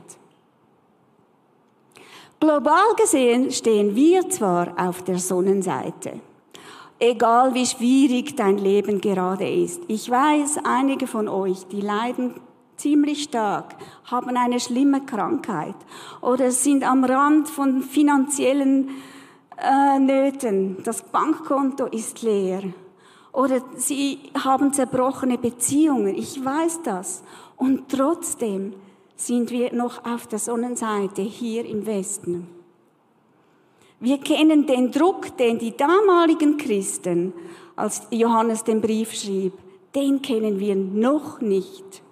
Global 2.38 2.94
gesehen 2.96 3.50
stehen 3.50 3.96
wir 3.96 4.30
zwar 4.30 4.74
auf 4.78 5.02
der 5.02 5.18
Sonnenseite, 5.18 6.20
egal 7.00 7.52
wie 7.54 7.66
schwierig 7.66 8.36
dein 8.36 8.58
Leben 8.58 9.00
gerade 9.00 9.50
ist. 9.50 9.82
Ich 9.88 10.08
weiß, 10.08 10.58
einige 10.62 11.08
von 11.08 11.26
euch, 11.26 11.66
die 11.66 11.80
leiden 11.80 12.36
ziemlich 12.80 13.24
stark, 13.24 13.76
haben 14.04 14.36
eine 14.36 14.58
schlimme 14.58 15.02
Krankheit 15.02 15.76
oder 16.20 16.50
sind 16.50 16.82
am 16.82 17.04
Rand 17.04 17.48
von 17.48 17.82
finanziellen 17.82 18.90
äh, 19.56 19.98
Nöten. 19.98 20.78
Das 20.84 21.02
Bankkonto 21.02 21.86
ist 21.86 22.22
leer. 22.22 22.62
Oder 23.32 23.62
sie 23.76 24.18
haben 24.42 24.72
zerbrochene 24.72 25.38
Beziehungen. 25.38 26.16
Ich 26.16 26.44
weiß 26.44 26.80
das. 26.82 27.22
Und 27.56 27.88
trotzdem 27.88 28.74
sind 29.14 29.50
wir 29.50 29.72
noch 29.72 30.04
auf 30.04 30.26
der 30.26 30.38
Sonnenseite 30.38 31.22
hier 31.22 31.64
im 31.66 31.86
Westen. 31.86 32.48
Wir 34.00 34.18
kennen 34.18 34.66
den 34.66 34.90
Druck, 34.90 35.36
den 35.36 35.58
die 35.58 35.76
damaligen 35.76 36.56
Christen, 36.56 37.34
als 37.76 38.02
Johannes 38.10 38.64
den 38.64 38.80
Brief 38.80 39.12
schrieb, 39.12 39.52
den 39.94 40.22
kennen 40.22 40.58
wir 40.58 40.74
noch 40.74 41.40
nicht 41.40 42.02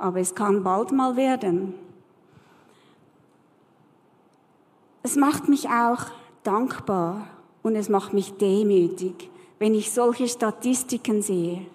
aber 0.00 0.20
es 0.20 0.34
kann 0.34 0.62
bald 0.62 0.92
mal 0.92 1.16
werden. 1.16 1.74
Es 5.02 5.16
macht 5.16 5.48
mich 5.48 5.68
auch 5.68 6.06
dankbar 6.42 7.26
und 7.62 7.76
es 7.76 7.88
macht 7.88 8.12
mich 8.12 8.32
demütig, 8.34 9.30
wenn 9.58 9.74
ich 9.74 9.92
solche 9.92 10.28
Statistiken 10.28 11.22
sehe. 11.22 11.66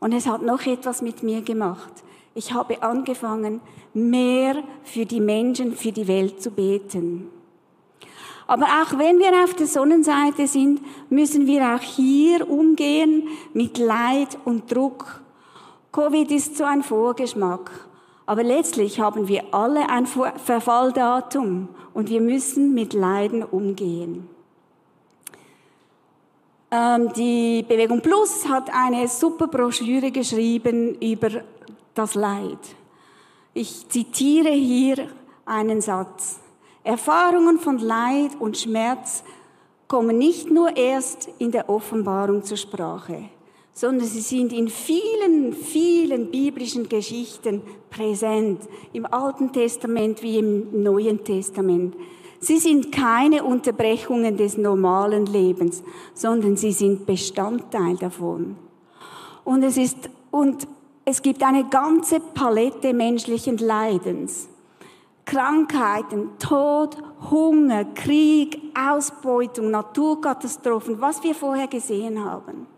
Und 0.00 0.12
es 0.12 0.26
hat 0.26 0.42
noch 0.42 0.64
etwas 0.66 1.02
mit 1.02 1.22
mir 1.22 1.42
gemacht. 1.42 1.92
Ich 2.34 2.54
habe 2.54 2.82
angefangen, 2.82 3.60
mehr 3.94 4.62
für 4.84 5.06
die 5.06 5.20
Menschen, 5.20 5.74
für 5.74 5.92
die 5.92 6.06
Welt 6.06 6.42
zu 6.42 6.50
beten. 6.50 7.30
Aber 8.46 8.64
auch 8.64 8.98
wenn 8.98 9.18
wir 9.18 9.44
auf 9.44 9.54
der 9.54 9.66
Sonnenseite 9.66 10.46
sind, 10.46 10.80
müssen 11.10 11.46
wir 11.46 11.74
auch 11.74 11.82
hier 11.82 12.48
umgehen 12.48 13.28
mit 13.52 13.76
Leid 13.76 14.38
und 14.44 14.72
Druck 14.72 15.20
Covid 15.98 16.30
ist 16.30 16.56
so 16.56 16.62
ein 16.62 16.84
Vorgeschmack. 16.84 17.72
Aber 18.24 18.44
letztlich 18.44 19.00
haben 19.00 19.26
wir 19.26 19.52
alle 19.52 19.88
ein 19.90 20.06
Verfalldatum 20.06 21.70
und 21.92 22.08
wir 22.08 22.20
müssen 22.20 22.72
mit 22.72 22.92
Leiden 22.92 23.42
umgehen. 23.42 24.28
Ähm, 26.70 27.12
die 27.14 27.64
Bewegung 27.66 28.00
Plus 28.00 28.48
hat 28.48 28.70
eine 28.72 29.08
super 29.08 29.48
Broschüre 29.48 30.12
geschrieben 30.12 30.94
über 31.00 31.30
das 31.94 32.14
Leid. 32.14 32.60
Ich 33.52 33.88
zitiere 33.88 34.50
hier 34.50 35.08
einen 35.46 35.80
Satz. 35.80 36.38
Erfahrungen 36.84 37.58
von 37.58 37.78
Leid 37.80 38.36
und 38.38 38.56
Schmerz 38.56 39.24
kommen 39.88 40.16
nicht 40.16 40.48
nur 40.48 40.76
erst 40.76 41.28
in 41.38 41.50
der 41.50 41.68
Offenbarung 41.68 42.44
zur 42.44 42.56
Sprache 42.56 43.30
sondern 43.78 44.08
sie 44.08 44.22
sind 44.22 44.52
in 44.52 44.66
vielen, 44.66 45.52
vielen 45.52 46.32
biblischen 46.32 46.88
Geschichten 46.88 47.62
präsent, 47.90 48.62
im 48.92 49.06
Alten 49.06 49.52
Testament 49.52 50.20
wie 50.20 50.38
im 50.38 50.82
Neuen 50.82 51.22
Testament. 51.22 51.94
Sie 52.40 52.58
sind 52.58 52.90
keine 52.90 53.44
Unterbrechungen 53.44 54.36
des 54.36 54.58
normalen 54.58 55.26
Lebens, 55.26 55.84
sondern 56.12 56.56
sie 56.56 56.72
sind 56.72 57.06
Bestandteil 57.06 57.94
davon. 57.94 58.56
Und 59.44 59.62
es 59.62 59.76
ist, 59.76 60.10
und 60.32 60.66
es 61.04 61.22
gibt 61.22 61.44
eine 61.44 61.68
ganze 61.68 62.18
Palette 62.18 62.92
menschlichen 62.92 63.58
Leidens. 63.58 64.48
Krankheiten, 65.24 66.30
Tod, 66.40 66.96
Hunger, 67.30 67.84
Krieg, 67.84 68.60
Ausbeutung, 68.76 69.70
Naturkatastrophen, 69.70 71.00
was 71.00 71.22
wir 71.22 71.36
vorher 71.36 71.68
gesehen 71.68 72.24
haben. 72.24 72.77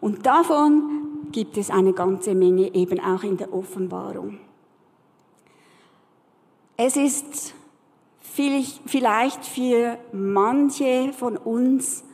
Und 0.00 0.26
davon 0.26 1.28
gibt 1.32 1.56
es 1.56 1.70
eine 1.70 1.92
ganze 1.92 2.34
Menge 2.34 2.74
eben 2.74 3.00
auch 3.00 3.22
in 3.22 3.36
der 3.36 3.52
Offenbarung. 3.52 4.38
Es 6.76 6.96
ist 6.96 7.54
vielleicht 8.86 9.44
für 9.44 9.98
manche 10.12 11.12
von 11.12 11.36
uns 11.36 12.04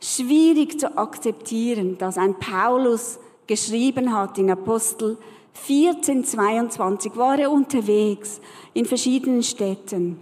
schwierig 0.00 0.78
zu 0.78 0.96
akzeptieren, 0.96 1.98
dass 1.98 2.16
ein 2.16 2.38
Paulus 2.38 3.18
geschrieben 3.46 4.14
hat 4.14 4.38
in 4.38 4.50
Apostel 4.50 5.18
14, 5.54 6.24
22, 6.24 7.16
war 7.16 7.38
er 7.38 7.50
unterwegs 7.50 8.40
in 8.72 8.86
verschiedenen 8.86 9.42
Städten. 9.42 10.20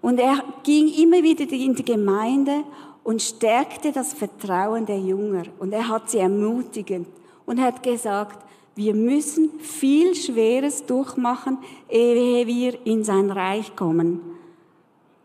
Und 0.00 0.18
er 0.18 0.42
ging 0.62 0.88
immer 0.88 1.22
wieder 1.22 1.50
in 1.52 1.74
die 1.74 1.84
Gemeinde 1.84 2.64
und 3.04 3.20
stärkte 3.20 3.92
das 3.92 4.14
Vertrauen 4.14 4.86
der 4.86 4.98
Jünger. 4.98 5.44
Und 5.58 5.72
er 5.72 5.88
hat 5.88 6.10
sie 6.10 6.18
ermutigend 6.18 7.06
und 7.46 7.60
hat 7.60 7.82
gesagt, 7.82 8.44
wir 8.74 8.94
müssen 8.94 9.60
viel 9.60 10.16
Schweres 10.16 10.84
durchmachen, 10.84 11.58
ehe 11.88 12.46
wir 12.46 12.84
in 12.86 13.04
sein 13.04 13.30
Reich 13.30 13.76
kommen. 13.76 14.20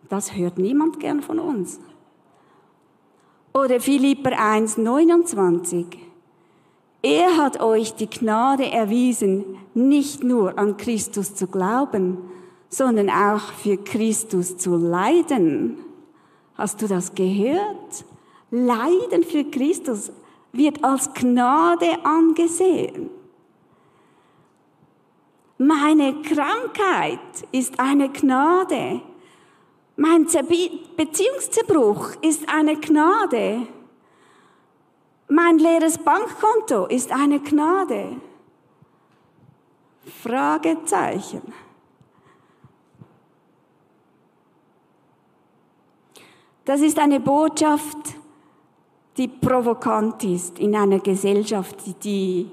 Das 0.09 0.35
hört 0.35 0.59
niemand 0.59 0.99
gern 0.99 1.21
von 1.21 1.39
uns. 1.39 1.79
Oder 3.53 3.79
Philipper 3.79 4.37
1, 4.37 4.77
29. 4.77 5.85
Er 7.01 7.37
hat 7.37 7.61
euch 7.61 7.95
die 7.95 8.09
Gnade 8.09 8.69
erwiesen, 8.69 9.57
nicht 9.73 10.23
nur 10.23 10.59
an 10.59 10.77
Christus 10.77 11.33
zu 11.33 11.47
glauben, 11.47 12.17
sondern 12.67 13.09
auch 13.09 13.53
für 13.53 13.77
Christus 13.77 14.57
zu 14.57 14.75
leiden 14.75 15.77
Hast 16.60 16.82
du 16.82 16.88
das 16.89 17.15
gehört? 17.15 18.04
Leiden 18.52 19.24
für 19.24 19.45
Christus 19.45 20.12
wird 20.52 20.84
als 20.84 21.13
Gnade 21.13 22.04
angesehen. 22.04 23.10
Meine 25.58 26.22
Krankheit 26.22 27.48
ist 27.54 27.80
eine 27.80 28.10
Gnade. 28.10 29.02
Mein 29.95 30.26
Beziehungszerbruch 30.98 32.15
ist 32.22 32.50
eine 32.50 32.76
Gnade. 32.76 33.65
Mein 35.30 35.60
leeres 35.60 35.98
Bankkonto 35.98 36.88
ist 36.88 37.10
eine 37.13 37.39
Gnade. 37.39 38.17
Fragezeichen. 40.22 41.54
Das 46.69 46.82
ist 46.82 46.99
eine 46.99 47.19
Botschaft, 47.19 47.97
die 49.17 49.27
provokant 49.27 50.23
ist 50.23 50.60
in 50.60 50.75
einer 50.75 50.99
Gesellschaft, 50.99 51.75
die 52.03 52.45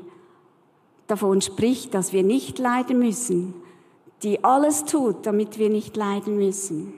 davon 1.07 1.43
spricht, 1.43 1.93
dass 1.93 2.15
wir 2.15 2.23
nicht 2.23 2.59
leiden 2.59 2.99
müssen, 2.99 3.53
die 4.23 4.43
alles 4.43 4.87
tut, 4.87 5.27
damit 5.27 5.59
wir 5.59 5.69
nicht 5.69 5.99
leiden 5.99 6.39
müssen. 6.39 6.95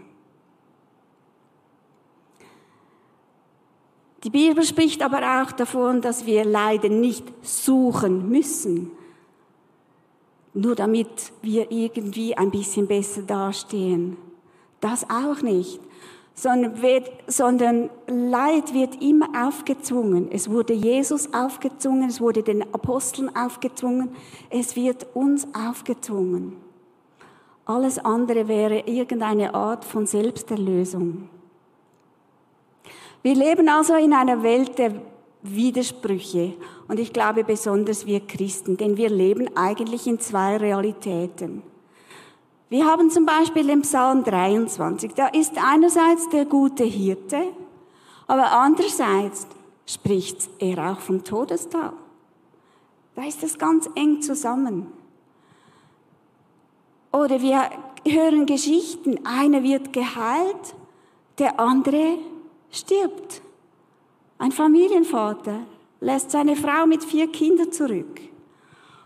Die 4.23 4.31
Bibel 4.31 4.63
spricht 4.63 5.03
aber 5.03 5.43
auch 5.43 5.51
davon, 5.51 6.01
dass 6.01 6.25
wir 6.25 6.45
Leiden 6.45 7.01
nicht 7.01 7.25
suchen 7.43 8.29
müssen, 8.29 8.93
nur 10.55 10.77
damit 10.77 11.33
wir 11.43 11.73
irgendwie 11.73 12.37
ein 12.37 12.53
bisschen 12.53 12.87
besser 12.87 13.23
dastehen. 13.23 14.17
Das 14.79 15.11
auch 15.11 15.43
nicht 15.43 15.81
sondern, 16.39 16.81
wird, 16.81 17.11
sondern 17.27 17.91
Leid 18.07 18.73
wird 18.73 19.03
immer 19.03 19.27
aufgezwungen. 19.49 20.29
Es 20.31 20.49
wurde 20.49 20.73
Jesus 20.73 21.35
aufgezwungen, 21.35 22.09
es 22.09 22.21
wurde 22.21 22.45
den 22.45 22.63
Aposteln 22.73 23.35
aufgezwungen, 23.35 24.11
es 24.49 24.77
wird 24.77 25.09
uns 25.15 25.49
aufgezwungen. 25.53 26.57
Alles 27.65 27.99
andere 27.99 28.47
wäre 28.47 28.81
irgendeine 28.87 29.53
Art 29.53 29.85
von 29.85 30.07
Selbsterlösung. 30.07 31.29
Wir 33.23 33.35
leben 33.35 33.69
also 33.69 33.97
in 33.97 34.13
einer 34.13 34.45
Welt 34.45 34.79
der 34.79 34.93
Widersprüche. 35.43 36.55
Und 36.87 37.01
ich 37.01 37.13
glaube 37.13 37.43
besonders 37.43 38.07
wir 38.07 38.21
Christen, 38.21 38.77
denn 38.77 38.97
wir 38.97 39.11
leben 39.11 39.51
eigentlich 39.57 40.07
in 40.07 40.21
zwei 40.21 40.57
Realitäten. 40.57 41.65
Wir 42.71 42.85
haben 42.85 43.11
zum 43.11 43.25
Beispiel 43.25 43.67
den 43.67 43.83
Psalm 43.83 44.25
23. 44.25 45.15
Da 45.15 45.29
ist 45.29 45.55
einerseits 45.57 46.29
der 46.29 46.45
gute 46.45 46.85
Hirte, 46.85 47.49
aber 48.27 48.53
andererseits 48.53 49.47
spricht 49.87 50.51
er 50.59 50.93
auch 50.93 51.01
vom 51.01 51.25
Todestal. 51.25 51.95
Da 53.15 53.25
ist 53.25 53.43
das 53.43 53.59
ganz 53.59 53.89
eng 53.95 54.21
zusammen. 54.21 54.93
Oder 57.11 57.41
wir 57.41 57.71
hören 58.07 58.45
Geschichten, 58.45 59.25
einer 59.25 59.63
wird 59.63 59.95
geheilt, 59.95 60.75
der 61.39 61.59
andere 61.59 62.19
stirbt. 62.71 63.41
Ein 64.37 64.53
Familienvater 64.53 65.61
lässt 66.01 66.31
seine 66.31 66.55
Frau 66.55 66.87
mit 66.87 67.03
vier 67.03 67.29
Kindern 67.29 67.73
zurück. 67.73 68.21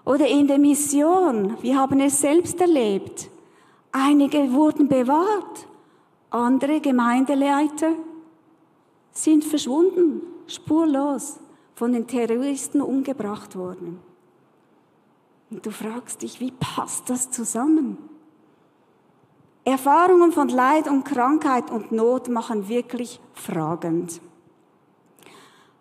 Oder 0.05 0.27
in 0.27 0.49
der 0.49 0.59
Mission, 0.59 1.57
wir 1.63 1.79
haben 1.79 2.01
es 2.01 2.21
selbst 2.21 2.61
erlebt. 2.61 3.31
Einige 3.93 4.53
wurden 4.53 4.89
bewahrt, 4.89 5.69
andere 6.31 6.81
Gemeindeleiter 6.81 7.93
sind 9.13 9.45
verschwunden, 9.45 10.23
spurlos, 10.47 11.39
von 11.75 11.93
den 11.93 12.07
Terroristen 12.07 12.81
umgebracht 12.81 13.57
worden. 13.57 14.01
Und 15.51 15.67
du 15.67 15.71
fragst 15.71 16.23
dich, 16.23 16.41
wie 16.41 16.53
passt 16.53 17.11
das 17.11 17.31
zusammen? 17.31 17.99
Erfahrungen 19.65 20.33
von 20.33 20.49
Leid 20.49 20.89
und 20.89 21.05
Krankheit 21.05 21.71
und 21.71 21.93
Not 21.93 22.29
machen 22.29 22.69
wirklich 22.69 23.21
fragend. 23.35 24.21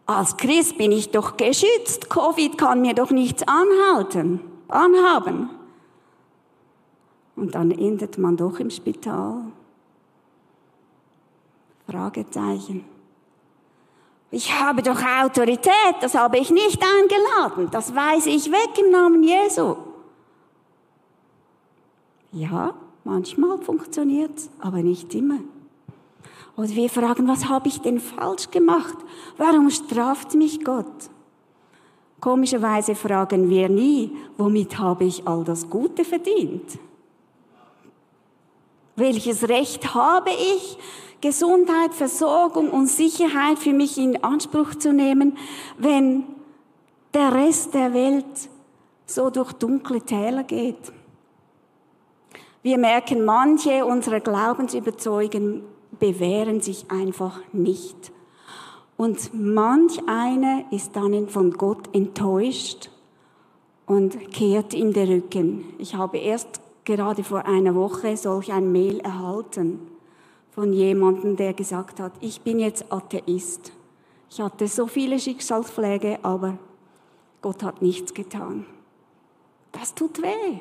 Als 0.05 0.35
Christ 0.35 0.77
bin 0.77 0.91
ich 0.91 1.11
doch 1.11 1.37
geschützt. 1.37 2.09
Covid 2.09 2.57
kann 2.57 2.81
mir 2.81 2.93
doch 2.93 3.11
nichts 3.11 3.43
anhalten, 3.47 4.41
anhaben. 4.67 5.49
Und 7.41 7.55
dann 7.55 7.71
endet 7.71 8.19
man 8.19 8.37
doch 8.37 8.59
im 8.59 8.69
Spital. 8.69 9.41
Fragezeichen. 11.89 12.85
Ich 14.29 14.53
habe 14.61 14.83
doch 14.83 15.01
Autorität, 15.03 15.95
das 16.01 16.13
habe 16.13 16.37
ich 16.37 16.51
nicht 16.51 16.79
eingeladen, 16.79 17.69
das 17.71 17.95
weise 17.95 18.29
ich 18.29 18.51
weg 18.51 18.77
im 18.79 18.91
Namen 18.91 19.23
Jesu. 19.23 19.75
Ja, 22.31 22.75
manchmal 23.05 23.57
funktioniert 23.57 24.37
es, 24.37 24.51
aber 24.59 24.83
nicht 24.83 25.15
immer. 25.15 25.39
Oder 26.55 26.69
wir 26.69 26.91
fragen, 26.91 27.27
was 27.27 27.49
habe 27.49 27.69
ich 27.69 27.81
denn 27.81 27.99
falsch 27.99 28.51
gemacht? 28.51 28.97
Warum 29.37 29.71
straft 29.71 30.35
mich 30.35 30.63
Gott? 30.63 31.09
Komischerweise 32.19 32.93
fragen 32.93 33.49
wir 33.49 33.67
nie, 33.67 34.15
womit 34.37 34.77
habe 34.77 35.05
ich 35.05 35.27
all 35.27 35.43
das 35.43 35.67
Gute 35.67 36.05
verdient? 36.05 36.77
Welches 38.95 39.47
Recht 39.47 39.93
habe 39.93 40.31
ich, 40.31 40.77
Gesundheit, 41.21 41.93
Versorgung 41.93 42.69
und 42.69 42.87
Sicherheit 42.87 43.59
für 43.59 43.73
mich 43.73 43.97
in 43.97 44.23
Anspruch 44.23 44.75
zu 44.75 44.91
nehmen, 44.91 45.37
wenn 45.77 46.23
der 47.13 47.33
Rest 47.33 47.73
der 47.73 47.93
Welt 47.93 48.49
so 49.05 49.29
durch 49.29 49.53
dunkle 49.53 50.01
Täler 50.01 50.43
geht? 50.43 50.91
Wir 52.63 52.77
merken, 52.77 53.25
manche 53.25 53.85
unserer 53.85 54.19
Glaubensüberzeugungen 54.19 55.63
bewähren 55.99 56.61
sich 56.61 56.91
einfach 56.91 57.39
nicht. 57.53 58.11
Und 58.97 59.31
manch 59.33 60.07
einer 60.07 60.65
ist 60.71 60.95
dann 60.95 61.27
von 61.27 61.53
Gott 61.53 61.95
enttäuscht 61.95 62.91
und 63.87 64.31
kehrt 64.31 64.75
ihm 64.75 64.93
den 64.93 65.11
Rücken. 65.11 65.73
Ich 65.79 65.95
habe 65.95 66.19
erst 66.19 66.60
gerade 66.83 67.23
vor 67.23 67.45
einer 67.45 67.75
Woche 67.75 68.17
solch 68.17 68.51
ein 68.51 68.71
Mail 68.71 68.99
erhalten 68.99 69.79
von 70.51 70.73
jemandem, 70.73 71.37
der 71.37 71.53
gesagt 71.53 71.99
hat, 71.99 72.11
ich 72.19 72.41
bin 72.41 72.59
jetzt 72.59 72.91
Atheist. 72.91 73.71
Ich 74.29 74.39
hatte 74.39 74.67
so 74.67 74.87
viele 74.87 75.19
Schicksalsschläge, 75.19 76.19
aber 76.23 76.57
Gott 77.41 77.63
hat 77.63 77.81
nichts 77.81 78.13
getan. 78.13 78.65
Das 79.71 79.95
tut 79.95 80.21
weh. 80.21 80.59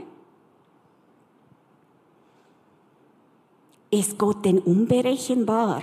Ist 3.90 4.18
Gott 4.18 4.44
denn 4.44 4.58
unberechenbar? 4.58 5.82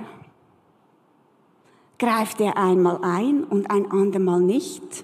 Greift 1.99 2.39
er 2.39 2.55
einmal 2.55 2.99
ein 3.01 3.43
und 3.43 3.69
ein 3.69 3.91
andermal 3.91 4.39
nicht? 4.39 5.03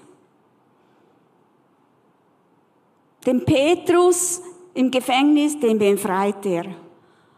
Den 3.26 3.44
Petrus 3.44 4.40
im 4.74 4.90
Gefängnis, 4.90 5.58
den 5.58 5.78
befreit 5.78 6.44
er. 6.44 6.66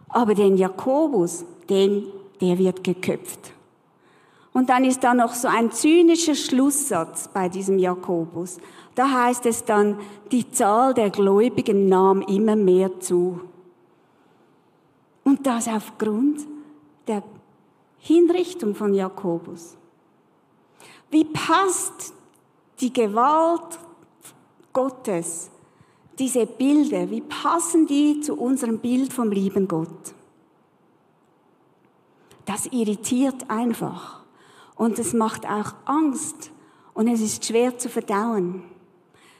Aber 0.08 0.34
den 0.34 0.56
Jakobus, 0.56 1.44
den, 1.68 2.06
der 2.40 2.58
wird 2.58 2.82
geköpft. 2.82 3.52
Und 4.52 4.70
dann 4.70 4.84
ist 4.84 5.04
da 5.04 5.12
noch 5.12 5.34
so 5.34 5.48
ein 5.48 5.70
zynischer 5.70 6.34
Schlusssatz 6.34 7.28
bei 7.28 7.48
diesem 7.50 7.78
Jakobus. 7.78 8.56
Da 8.94 9.10
heißt 9.10 9.44
es 9.44 9.64
dann, 9.64 9.98
die 10.32 10.50
Zahl 10.50 10.94
der 10.94 11.10
Gläubigen 11.10 11.88
nahm 11.90 12.22
immer 12.22 12.56
mehr 12.56 12.98
zu. 12.98 13.40
Und 15.24 15.46
das 15.46 15.68
aufgrund 15.68 16.46
der 17.06 17.22
Hinrichtung 17.98 18.74
von 18.74 18.94
Jakobus. 18.94 19.76
Wie 21.10 21.24
passt 21.24 22.14
die 22.80 22.92
Gewalt 22.92 23.78
Gottes, 24.72 25.50
diese 26.18 26.46
Bilder, 26.46 27.10
wie 27.10 27.20
passen 27.20 27.86
die 27.86 28.20
zu 28.20 28.34
unserem 28.36 28.78
Bild 28.78 29.12
vom 29.12 29.30
lieben 29.30 29.68
Gott? 29.68 30.14
Das 32.44 32.66
irritiert 32.66 33.50
einfach 33.50 34.20
und 34.76 34.98
es 34.98 35.12
macht 35.12 35.46
auch 35.46 35.74
Angst 35.84 36.50
und 36.94 37.08
es 37.08 37.20
ist 37.20 37.44
schwer 37.44 37.76
zu 37.76 37.88
verdauen. 37.88 38.62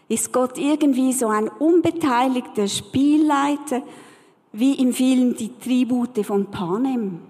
Ist 0.08 0.32
Gott 0.32 0.58
irgendwie 0.58 1.12
so 1.12 1.28
ein 1.28 1.48
unbeteiligter 1.48 2.68
Spielleiter, 2.68 3.82
wie 4.52 4.74
im 4.74 4.92
Film 4.92 5.36
Die 5.36 5.56
Tribute 5.58 6.24
von 6.24 6.50
Panem. 6.50 7.20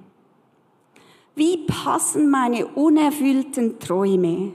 Wie 1.35 1.59
passen 1.67 2.31
meine 2.31 2.67
unerfüllten 2.67 3.79
Träume, 3.79 4.53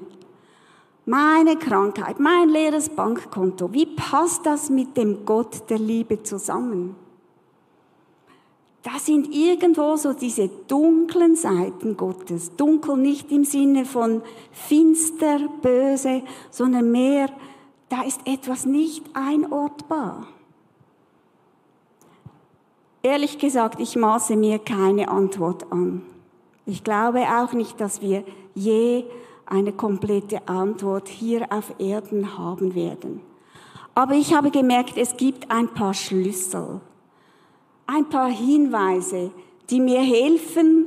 meine 1.06 1.58
Krankheit, 1.58 2.20
mein 2.20 2.50
leeres 2.50 2.90
Bankkonto, 2.90 3.74
wie 3.74 3.86
passt 3.86 4.46
das 4.46 4.70
mit 4.70 4.96
dem 4.98 5.26
Gott 5.26 5.70
der 5.70 5.80
Liebe 5.80 6.24
zusammen? 6.24 6.96
Das 8.84 9.06
sind 9.06 9.34
irgendwo 9.34 9.96
so 9.96 10.14
diese 10.14 10.48
dunklen 10.68 11.36
Seiten 11.36 11.98
Gottes. 11.98 12.56
Dunkel 12.56 12.98
nicht 12.98 13.32
im 13.32 13.44
Sinne 13.44 13.86
von 13.86 14.24
finster, 14.52 15.40
böse, 15.62 16.24
sondern 16.50 16.92
mehr, 16.92 17.30
da 17.90 18.02
ist 18.02 18.22
etwas 18.26 18.66
nicht 18.66 19.04
einordbar. 19.14 20.28
Ehrlich 23.04 23.38
gesagt, 23.38 23.80
ich 23.80 23.96
maße 23.96 24.36
mir 24.36 24.58
keine 24.60 25.10
Antwort 25.10 25.72
an. 25.72 26.04
Ich 26.66 26.84
glaube 26.84 27.22
auch 27.22 27.54
nicht, 27.54 27.80
dass 27.82 28.02
wir 28.02 28.24
je 28.56 29.06
eine 29.46 29.74
komplette 29.74 30.48
Antwort 30.48 31.08
hier 31.08 31.48
auf 31.52 31.74
Erden 31.80 32.38
haben 32.38 32.76
werden. 32.76 33.22
Aber 33.94 34.14
ich 34.14 34.34
habe 34.34 34.52
gemerkt, 34.52 34.98
es 34.98 35.18
gibt 35.18 35.52
ein 35.52 35.68
paar 35.68 35.94
Schlüssel, 35.94 36.80
ein 37.88 38.08
paar 38.10 38.30
Hinweise, 38.30 39.32
die 39.70 39.80
mir 39.80 40.02
helfen, 40.02 40.86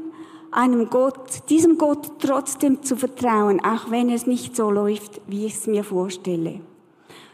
einem 0.50 0.88
Gott, 0.88 1.50
diesem 1.50 1.76
Gott 1.78 2.12
trotzdem 2.20 2.82
zu 2.82 2.96
vertrauen, 2.96 3.60
auch 3.64 3.90
wenn 3.90 4.08
es 4.08 4.26
nicht 4.26 4.56
so 4.56 4.70
läuft, 4.70 5.20
wie 5.26 5.46
ich 5.46 5.54
es 5.54 5.66
mir 5.66 5.84
vorstelle. 5.84 6.60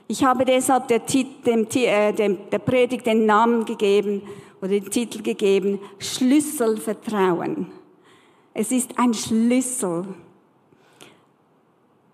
Ich 0.08 0.24
habe 0.24 0.44
deshalb 0.44 0.88
der, 0.88 1.02
äh, 1.06 2.12
dem, 2.12 2.38
der 2.50 2.58
Predigt 2.58 3.06
den 3.06 3.26
Namen 3.26 3.64
gegeben, 3.64 4.22
oder 4.60 4.68
den 4.70 4.90
Titel 4.90 5.22
gegeben, 5.22 5.78
Schlüsselvertrauen. 5.98 7.66
Es 8.52 8.72
ist 8.72 8.98
ein 8.98 9.14
Schlüssel. 9.14 10.04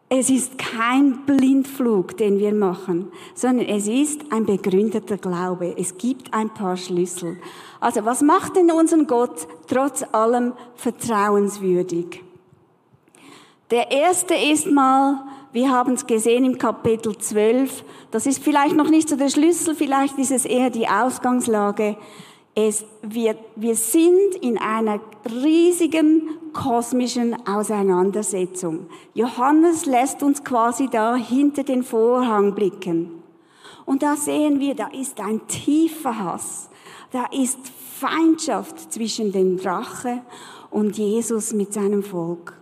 Es 0.08 0.30
ist 0.30 0.56
kein 0.56 1.24
Blindflug, 1.26 2.16
den 2.16 2.38
wir 2.38 2.54
machen, 2.54 3.10
sondern 3.34 3.66
es 3.66 3.88
ist 3.88 4.20
ein 4.30 4.46
begründeter 4.46 5.16
Glaube. 5.16 5.74
Es 5.76 5.98
gibt 5.98 6.32
ein 6.32 6.48
paar 6.48 6.76
Schlüssel. 6.76 7.38
Also 7.80 8.04
was 8.04 8.22
macht 8.22 8.54
denn 8.54 8.70
unseren 8.70 9.08
Gott 9.08 9.48
trotz 9.66 10.04
allem 10.12 10.52
vertrauenswürdig? 10.76 12.22
Der 13.72 13.90
erste 13.90 14.34
ist 14.34 14.70
mal, 14.70 15.24
wir 15.52 15.70
haben 15.70 15.94
es 15.94 16.06
gesehen 16.06 16.44
im 16.44 16.56
Kapitel 16.56 17.18
12, 17.18 17.82
das 18.12 18.26
ist 18.26 18.44
vielleicht 18.44 18.76
noch 18.76 18.90
nicht 18.90 19.08
so 19.08 19.16
der 19.16 19.28
Schlüssel, 19.28 19.74
vielleicht 19.74 20.18
ist 20.18 20.30
es 20.30 20.44
eher 20.44 20.70
die 20.70 20.86
Ausgangslage. 20.86 21.96
Es, 22.58 22.86
wir, 23.02 23.36
wir 23.54 23.76
sind 23.76 24.34
in 24.40 24.56
einer 24.56 24.98
riesigen 25.30 26.30
kosmischen 26.54 27.36
Auseinandersetzung. 27.46 28.86
Johannes 29.12 29.84
lässt 29.84 30.22
uns 30.22 30.42
quasi 30.42 30.88
da 30.88 31.16
hinter 31.16 31.64
den 31.64 31.82
Vorhang 31.82 32.54
blicken. 32.54 33.22
Und 33.84 34.02
da 34.02 34.16
sehen 34.16 34.58
wir, 34.58 34.74
da 34.74 34.86
ist 34.86 35.20
ein 35.20 35.46
tiefer 35.48 36.18
Hass. 36.18 36.70
Da 37.12 37.26
ist 37.26 37.58
Feindschaft 37.68 38.90
zwischen 38.90 39.32
dem 39.32 39.58
Drache 39.58 40.22
und 40.70 40.96
Jesus 40.96 41.52
mit 41.52 41.74
seinem 41.74 42.02
Volk. 42.02 42.54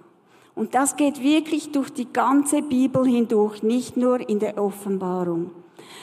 Und 0.57 0.75
das 0.75 0.97
geht 0.97 1.23
wirklich 1.23 1.71
durch 1.71 1.91
die 1.91 2.13
ganze 2.13 2.63
Bibel 2.63 3.07
hindurch, 3.07 3.63
nicht 3.63 3.97
nur 3.97 4.29
in 4.29 4.41
der 4.41 4.59
Offenbarung. 4.59 5.53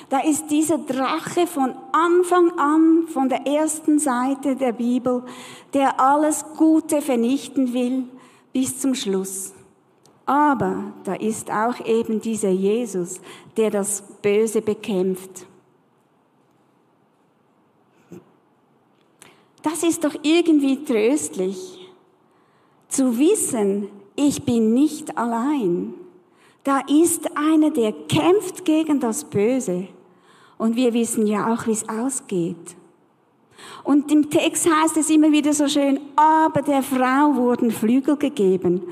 Da 0.10 0.20
ist 0.20 0.48
dieser 0.52 0.78
Drache 0.78 1.48
von 1.48 1.74
Anfang 1.92 2.52
an, 2.58 3.08
von 3.08 3.30
der 3.30 3.48
ersten 3.48 4.00
Seite 4.00 4.56
der 4.56 4.74
Bibel, 4.74 5.24
der 5.74 6.00
alles 6.00 6.46
Gute 6.58 7.02
vernichten 7.02 7.74
will, 7.74 8.04
bis 8.54 8.80
zum 8.80 8.96
Schluss. 8.96 9.54
Aber 10.26 10.94
da 11.04 11.14
ist 11.16 11.50
auch 11.52 11.86
eben 11.86 12.22
dieser 12.22 12.52
Jesus, 12.52 13.22
der 13.58 13.70
das 13.70 14.02
Böse 14.22 14.62
bekämpft. 14.62 15.46
Das 19.64 19.84
ist 19.84 20.04
doch 20.04 20.16
irgendwie 20.24 20.84
tröstlich, 20.84 21.78
zu 22.88 23.18
wissen, 23.18 23.88
ich 24.16 24.44
bin 24.44 24.74
nicht 24.74 25.18
allein. 25.18 25.94
Da 26.64 26.82
ist 26.88 27.36
einer, 27.36 27.72
der 27.72 27.92
kämpft 27.92 28.66
gegen 28.66 29.00
das 29.00 29.24
Böse. 29.24 29.88
Und 30.58 30.76
wir 30.76 30.94
wissen 30.94 31.26
ja 31.26 31.52
auch, 31.52 31.66
wie 31.66 31.72
es 31.72 31.90
ausgeht. 31.90 32.76
Und 33.84 34.12
im 34.12 34.30
Text 34.30 34.70
heißt 34.70 34.98
es 34.98 35.10
immer 35.10 35.32
wieder 35.32 35.54
so 35.54 35.68
schön, 35.68 36.00
aber 36.16 36.62
der 36.62 36.84
Frau 36.84 37.36
wurden 37.36 37.72
Flügel 37.72 38.16
gegeben. 38.16 38.84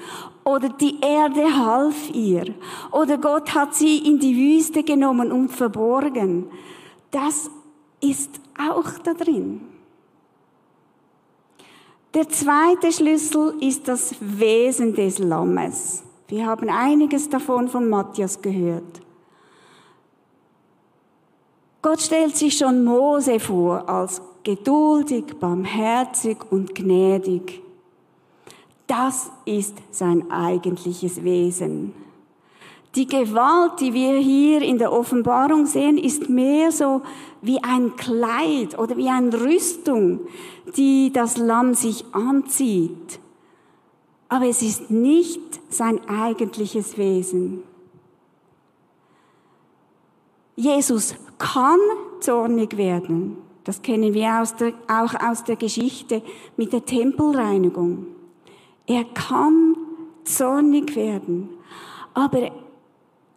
Oder 0.44 0.70
die 0.70 1.00
Erde 1.00 1.46
half 1.56 2.10
ihr. 2.12 2.56
Oder 2.92 3.18
Gott 3.20 3.54
hat 3.54 3.76
sie 3.76 4.00
in 4.00 4.20
die 4.20 4.36
Wüste 4.36 4.84
genommen 4.84 5.32
und 5.32 5.50
verborgen. 5.50 6.48
Das 7.12 7.52
ist 8.02 8.32
auch 8.58 8.90
da 9.04 9.14
drin. 9.14 9.62
Der 12.16 12.28
zweite 12.30 12.92
Schlüssel 12.92 13.54
ist 13.62 13.88
das 13.88 14.16
Wesen 14.20 14.96
des 14.96 15.20
Lammes. 15.20 16.04
Wir 16.30 16.46
haben 16.46 16.70
einiges 16.70 17.28
davon 17.28 17.68
von 17.68 17.90
Matthias 17.90 18.40
gehört. 18.42 19.02
Gott 21.82 22.02
stellt 22.02 22.38
sich 22.38 22.56
schon 22.56 22.84
Mose 22.84 23.40
vor 23.40 23.90
als 23.90 24.22
geduldig, 24.44 25.26
barmherzig 25.40 26.38
und 26.52 26.76
gnädig. 26.76 27.64
Das 28.86 29.32
ist 29.46 29.76
sein 29.90 30.30
eigentliches 30.30 31.24
Wesen. 31.24 31.94
Die 32.96 33.08
Gewalt, 33.08 33.80
die 33.80 33.94
wir 33.94 34.18
hier 34.18 34.62
in 34.62 34.78
der 34.78 34.92
Offenbarung 34.92 35.66
sehen, 35.66 35.98
ist 35.98 36.30
mehr 36.30 36.72
so 36.72 37.02
wie 37.42 37.64
ein 37.64 37.96
Kleid 37.96 38.78
oder 38.78 38.98
wie 38.98 39.10
eine 39.10 39.34
Rüstung, 39.42 40.22
die 40.76 41.12
das 41.12 41.38
Lamm 41.38 41.74
sich 41.74 42.04
anzieht. 42.14 43.20
Aber 44.30 44.46
es 44.46 44.62
ist 44.62 44.90
nicht 44.90 45.42
sein 45.70 46.08
eigentliches 46.08 46.98
Wesen. 46.98 47.64
Jesus 50.56 51.16
kann 51.38 51.80
zornig 52.20 52.78
werden. 52.78 53.38
Das 53.64 53.82
kennen 53.82 54.14
wir 54.14 54.42
aus 54.42 54.56
der, 54.56 54.74
auch 54.88 55.14
aus 55.22 55.44
der 55.44 55.56
Geschichte 55.56 56.22
mit 56.58 56.74
der 56.74 56.86
Tempelreinigung. 56.86 58.08
Er 58.86 59.04
kann 59.04 59.76
zornig 60.24 60.96
werden, 60.96 61.50
aber 62.14 62.52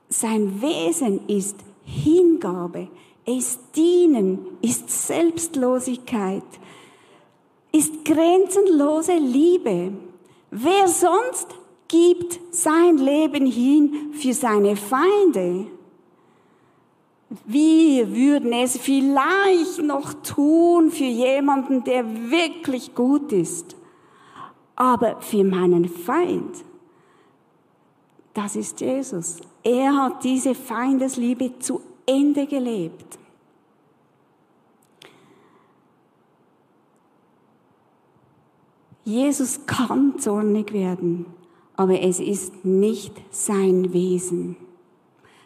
sein 0.08 0.60
Wesen 0.60 1.26
ist 1.28 1.56
Hingabe, 1.84 2.88
ist 3.26 3.60
Dienen, 3.76 4.38
ist 4.60 5.06
Selbstlosigkeit, 5.06 6.42
ist 7.72 8.04
grenzenlose 8.04 9.16
Liebe. 9.16 9.92
Wer 10.54 10.86
sonst 10.86 11.48
gibt 11.88 12.38
sein 12.54 12.98
Leben 12.98 13.46
hin 13.46 14.12
für 14.12 14.34
seine 14.34 14.76
Feinde? 14.76 15.66
Wir 17.46 18.14
würden 18.14 18.52
es 18.52 18.76
vielleicht 18.76 19.78
noch 19.78 20.12
tun 20.22 20.90
für 20.90 21.04
jemanden, 21.04 21.84
der 21.84 22.04
wirklich 22.30 22.94
gut 22.94 23.32
ist. 23.32 23.74
Aber 24.76 25.22
für 25.22 25.42
meinen 25.42 25.88
Feind, 25.88 26.54
das 28.34 28.54
ist 28.54 28.82
Jesus. 28.82 29.38
Er 29.62 29.96
hat 29.96 30.22
diese 30.22 30.54
Feindesliebe 30.54 31.58
zu 31.60 31.80
Ende 32.04 32.46
gelebt. 32.46 33.18
Jesus 39.04 39.60
kann 39.66 40.18
zornig 40.18 40.72
werden, 40.72 41.26
aber 41.76 42.00
es 42.00 42.20
ist 42.20 42.64
nicht 42.64 43.12
sein 43.30 43.92
Wesen. 43.92 44.56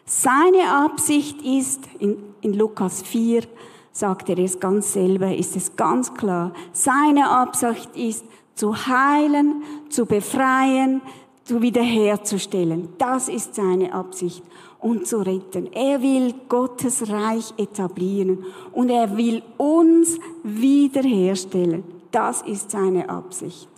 Seine 0.05 0.71
Absicht 0.71 1.41
ist, 1.41 1.81
in, 1.99 2.17
in 2.41 2.53
Lukas 2.53 3.01
4 3.01 3.43
sagt 3.91 4.29
er 4.29 4.37
es 4.37 4.59
ganz 4.59 4.93
selber, 4.93 5.35
ist 5.35 5.55
es 5.55 5.75
ganz 5.75 6.13
klar, 6.13 6.53
seine 6.71 7.29
Absicht 7.29 7.95
ist, 7.95 8.25
zu 8.53 8.75
heilen, 8.75 9.63
zu 9.89 10.05
befreien, 10.05 11.01
zu 11.43 11.61
wiederherzustellen. 11.61 12.89
Das 12.97 13.29
ist 13.29 13.55
seine 13.55 13.93
Absicht. 13.93 14.43
Und 14.79 15.07
zu 15.07 15.17
retten. 15.17 15.73
Er 15.73 16.01
will 16.03 16.35
Gottes 16.47 17.09
Reich 17.09 17.51
etablieren 17.57 18.45
und 18.73 18.89
er 18.89 19.17
will 19.17 19.41
uns 19.57 20.19
wiederherstellen. 20.43 21.83
Das 22.17 22.41
ist 22.41 22.71
seine 22.71 23.09
Absicht. 23.09 23.69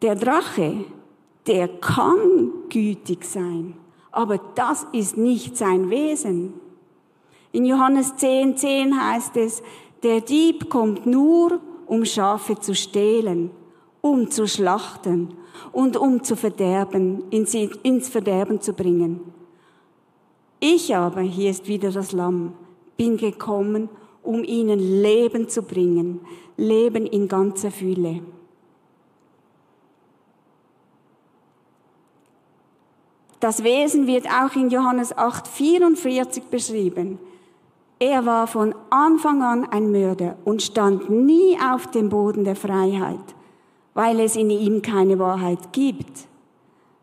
Der 0.00 0.14
Drache, 0.14 0.86
der 1.46 1.68
kann 1.68 2.50
gütig 2.70 3.26
sein, 3.26 3.74
aber 4.10 4.40
das 4.54 4.86
ist 4.92 5.18
nicht 5.18 5.58
sein 5.58 5.90
Wesen. 5.90 6.54
In 7.52 7.66
Johannes 7.66 8.16
10, 8.16 8.56
10 8.56 8.98
heißt 8.98 9.36
es, 9.36 9.62
der 10.02 10.22
Dieb 10.22 10.70
kommt 10.70 11.04
nur, 11.04 11.60
um 11.84 12.06
Schafe 12.06 12.58
zu 12.58 12.74
stehlen, 12.74 13.50
um 14.00 14.30
zu 14.30 14.48
schlachten 14.48 15.34
und 15.72 15.98
um 15.98 16.22
zu 16.22 16.34
verderben, 16.34 17.24
ins 17.28 18.08
Verderben 18.08 18.62
zu 18.62 18.72
bringen. 18.72 19.20
Ich 20.60 20.96
aber, 20.96 21.20
hier 21.20 21.50
ist 21.50 21.68
wieder 21.68 21.90
das 21.90 22.12
Lamm, 22.12 22.54
bin 22.96 23.18
gekommen, 23.18 23.90
um 24.26 24.44
ihnen 24.44 24.78
Leben 24.78 25.48
zu 25.48 25.62
bringen, 25.62 26.20
Leben 26.56 27.06
in 27.06 27.28
ganzer 27.28 27.70
Fülle. 27.70 28.20
Das 33.40 33.62
Wesen 33.62 34.06
wird 34.06 34.26
auch 34.26 34.56
in 34.56 34.70
Johannes 34.70 35.16
8, 35.16 35.46
44 35.46 36.44
beschrieben. 36.44 37.18
Er 37.98 38.26
war 38.26 38.46
von 38.46 38.74
Anfang 38.90 39.42
an 39.42 39.64
ein 39.66 39.90
Mörder 39.90 40.36
und 40.44 40.62
stand 40.62 41.08
nie 41.08 41.56
auf 41.58 41.86
dem 41.90 42.08
Boden 42.08 42.44
der 42.44 42.56
Freiheit, 42.56 43.34
weil 43.94 44.20
es 44.20 44.36
in 44.36 44.50
ihm 44.50 44.82
keine 44.82 45.18
Wahrheit 45.18 45.72
gibt. 45.72 46.26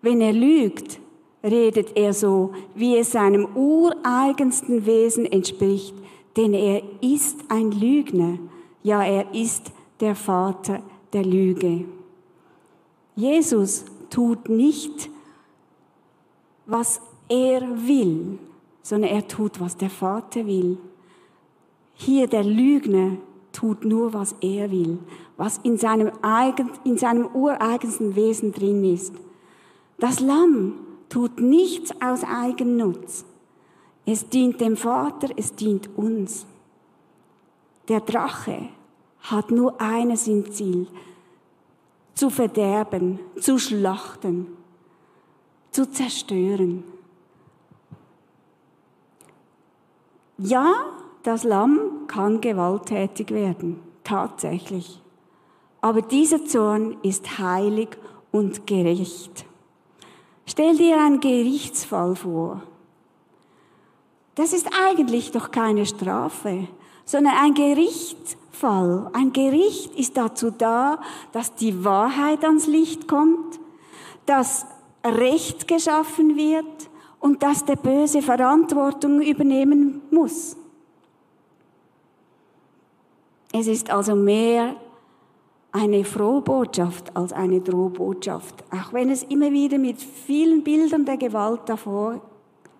Wenn 0.01 0.21
er 0.21 0.33
lügt, 0.33 0.99
redet 1.43 1.95
er 1.95 2.13
so, 2.13 2.51
wie 2.75 2.97
es 2.97 3.11
seinem 3.11 3.47
ureigensten 3.55 4.85
Wesen 4.85 5.25
entspricht, 5.25 5.95
denn 6.35 6.53
er 6.53 6.81
ist 7.01 7.39
ein 7.49 7.71
Lügner. 7.71 8.37
Ja, 8.81 9.03
er 9.03 9.33
ist 9.33 9.71
der 9.99 10.15
Vater 10.15 10.81
der 11.13 11.23
Lüge. 11.23 11.85
Jesus 13.15 13.85
tut 14.09 14.49
nicht, 14.49 15.09
was 16.65 17.01
er 17.29 17.61
will, 17.87 18.39
sondern 18.81 19.11
er 19.11 19.27
tut, 19.27 19.59
was 19.59 19.77
der 19.77 19.89
Vater 19.89 20.45
will. 20.45 20.77
Hier 21.93 22.27
der 22.27 22.43
Lügner 22.43 23.17
tut 23.51 23.85
nur, 23.85 24.13
was 24.13 24.35
er 24.41 24.71
will, 24.71 24.97
was 25.37 25.59
in 25.59 25.77
seinem, 25.77 26.11
eigen, 26.21 26.71
in 26.83 26.97
seinem 26.97 27.27
ureigensten 27.27 28.15
Wesen 28.15 28.51
drin 28.51 28.83
ist. 28.83 29.13
Das 29.99 30.19
Lamm 30.19 30.73
tut 31.09 31.39
nichts 31.39 31.91
aus 32.01 32.23
Eigennutz. 32.23 33.25
Es 34.05 34.27
dient 34.27 34.59
dem 34.59 34.75
Vater, 34.75 35.29
es 35.37 35.55
dient 35.55 35.89
uns. 35.97 36.45
Der 37.87 38.01
Drache 38.01 38.69
hat 39.21 39.51
nur 39.51 39.79
eines 39.79 40.27
im 40.27 40.51
Ziel, 40.51 40.87
zu 42.13 42.29
verderben, 42.29 43.19
zu 43.39 43.57
schlachten, 43.57 44.47
zu 45.71 45.89
zerstören. 45.89 46.83
Ja, 50.37 50.73
das 51.23 51.43
Lamm 51.43 52.07
kann 52.07 52.41
gewalttätig 52.41 53.31
werden, 53.31 53.79
tatsächlich. 54.03 55.01
Aber 55.81 56.01
dieser 56.01 56.45
Zorn 56.45 56.97
ist 57.01 57.39
heilig 57.39 57.89
und 58.31 58.67
gerecht. 58.67 59.45
Stell 60.45 60.75
dir 60.77 60.99
einen 60.99 61.19
Gerichtsfall 61.19 62.15
vor. 62.15 62.63
Das 64.35 64.51
ist 64.53 64.67
eigentlich 64.87 65.31
doch 65.31 65.51
keine 65.51 65.85
Strafe, 65.85 66.67
sondern 67.05 67.33
ein 67.35 67.53
Gerichtsfall. 67.53 69.09
Ein 69.13 69.31
Gericht 69.31 69.93
ist 69.95 70.17
dazu 70.17 70.49
da, 70.49 70.99
dass 71.31 71.53
die 71.55 71.85
Wahrheit 71.85 72.43
ans 72.43 72.65
Licht 72.65 73.07
kommt, 73.07 73.59
dass 74.25 74.65
Recht 75.05 75.67
geschaffen 75.67 76.35
wird 76.35 76.89
und 77.19 77.43
dass 77.43 77.65
der 77.65 77.75
Böse 77.75 78.21
Verantwortung 78.21 79.21
übernehmen 79.21 80.01
muss. 80.09 80.55
Es 83.51 83.67
ist 83.67 83.91
also 83.91 84.15
mehr 84.15 84.75
eine 85.71 86.05
Frohbotschaft 86.05 87.15
als 87.15 87.33
eine 87.33 87.61
Drohbotschaft, 87.61 88.63
auch 88.71 88.93
wenn 88.93 89.11
es 89.11 89.23
immer 89.23 89.51
wieder 89.51 89.77
mit 89.77 90.01
vielen 90.01 90.63
Bildern 90.63 91.05
der 91.05 91.17
Gewalt 91.17 91.61
davor 91.67 92.19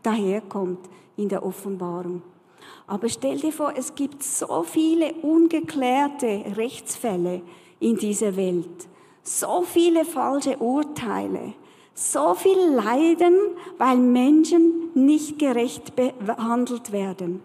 daherkommt 0.01 0.79
in 1.17 1.29
der 1.29 1.45
Offenbarung. 1.45 2.21
Aber 2.87 3.09
stell 3.09 3.39
dir 3.39 3.51
vor, 3.51 3.73
es 3.75 3.95
gibt 3.95 4.23
so 4.23 4.63
viele 4.63 5.13
ungeklärte 5.15 6.43
Rechtsfälle 6.55 7.41
in 7.79 7.97
dieser 7.97 8.35
Welt, 8.35 8.87
so 9.21 9.63
viele 9.63 10.05
falsche 10.05 10.57
Urteile, 10.57 11.53
so 11.93 12.33
viel 12.33 12.59
Leiden, 12.71 13.35
weil 13.77 13.97
Menschen 13.97 14.89
nicht 14.93 15.39
gerecht 15.39 15.93
behandelt 15.95 16.91
werden. 16.91 17.41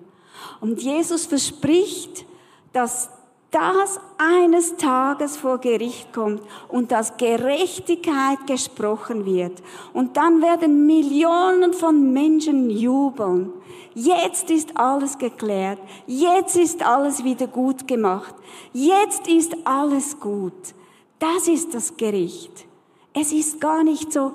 Und 0.61 0.83
Jesus 0.83 1.27
verspricht, 1.27 2.25
dass 2.73 3.11
das 3.51 3.99
eines 4.19 4.77
Tages 4.77 5.37
vor 5.39 5.59
Gericht 5.59 6.13
kommt 6.13 6.43
und 6.69 6.93
dass 6.93 7.17
Gerechtigkeit 7.17 8.47
gesprochen 8.47 9.25
wird. 9.25 9.63
Und 9.93 10.17
dann 10.17 10.43
werden 10.43 10.87
Millionen 10.87 11.73
von 11.73 12.13
Menschen 12.13 12.69
jubeln. 12.69 13.53
Jetzt 13.95 14.51
ist 14.51 14.77
alles 14.77 15.17
geklärt. 15.17 15.79
Jetzt 16.07 16.57
ist 16.57 16.87
alles 16.87 17.25
wieder 17.25 17.47
gut 17.47 17.89
gemacht. 17.89 18.35
Jetzt 18.73 19.27
ist 19.27 19.57
alles 19.65 20.21
gut. 20.21 20.75
Das 21.19 21.49
ist 21.49 21.75
das 21.75 21.97
Gericht. 21.97 22.67
Es 23.15 23.33
ist 23.33 23.61
gar 23.61 23.83
nicht 23.83 24.13
so 24.13 24.33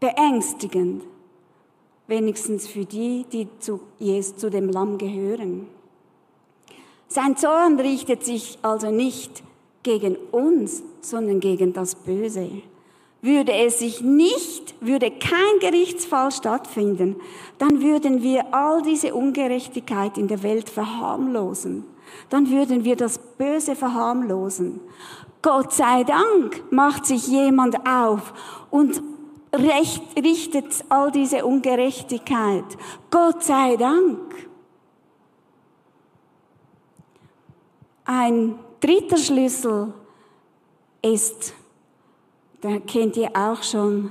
beängstigend, 0.00 1.02
wenigstens 2.06 2.68
für 2.68 2.84
die, 2.84 3.26
die 3.30 3.48
zu, 3.58 3.80
zu 4.36 4.48
dem 4.48 4.70
Lamm 4.70 4.96
gehören. 4.96 5.66
Sein 7.08 7.36
Zorn 7.36 7.80
richtet 7.80 8.24
sich 8.24 8.58
also 8.62 8.90
nicht 8.90 9.42
gegen 9.82 10.16
uns, 10.30 10.82
sondern 11.00 11.40
gegen 11.40 11.72
das 11.72 11.94
Böse. 11.94 12.50
Würde 13.22 13.52
es 13.52 13.78
sich 13.78 14.02
nicht, 14.02 14.74
würde 14.80 15.10
kein 15.10 15.58
Gerichtsfall 15.60 16.30
stattfinden, 16.30 17.16
dann 17.56 17.82
würden 17.82 18.22
wir 18.22 18.54
all 18.54 18.82
diese 18.82 19.14
Ungerechtigkeit 19.14 20.18
in 20.18 20.28
der 20.28 20.42
Welt 20.42 20.68
verharmlosen. 20.68 21.84
Dann 22.28 22.50
würden 22.50 22.84
wir 22.84 22.94
das 22.94 23.18
Böse 23.18 23.74
verharmlosen. 23.74 24.80
Gott 25.40 25.72
sei 25.72 26.04
Dank 26.04 26.62
macht 26.70 27.06
sich 27.06 27.26
jemand 27.26 27.88
auf 27.88 28.34
und 28.70 29.02
recht, 29.54 30.02
richtet 30.22 30.84
all 30.88 31.10
diese 31.10 31.44
Ungerechtigkeit. 31.44 32.64
Gott 33.10 33.42
sei 33.42 33.76
Dank. 33.76 34.47
Ein 38.10 38.58
dritter 38.80 39.18
Schlüssel 39.18 39.92
ist, 41.02 41.52
da 42.62 42.78
kennt 42.78 43.18
ihr 43.18 43.36
auch 43.36 43.62
schon, 43.62 44.08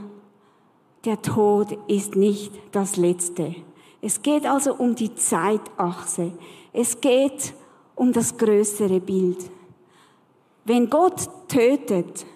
der 1.04 1.20
Tod 1.20 1.76
ist 1.88 2.16
nicht 2.16 2.52
das 2.72 2.96
Letzte. 2.96 3.56
Es 4.00 4.22
geht 4.22 4.46
also 4.46 4.76
um 4.76 4.94
die 4.94 5.16
Zeitachse. 5.16 6.32
Es 6.74 7.02
geht 7.02 7.56
um 7.96 8.14
das 8.14 8.38
größere 8.38 9.00
Bild. 9.00 9.50
Wenn 10.64 10.92
Gott 10.92 11.28
tötet 11.48 12.28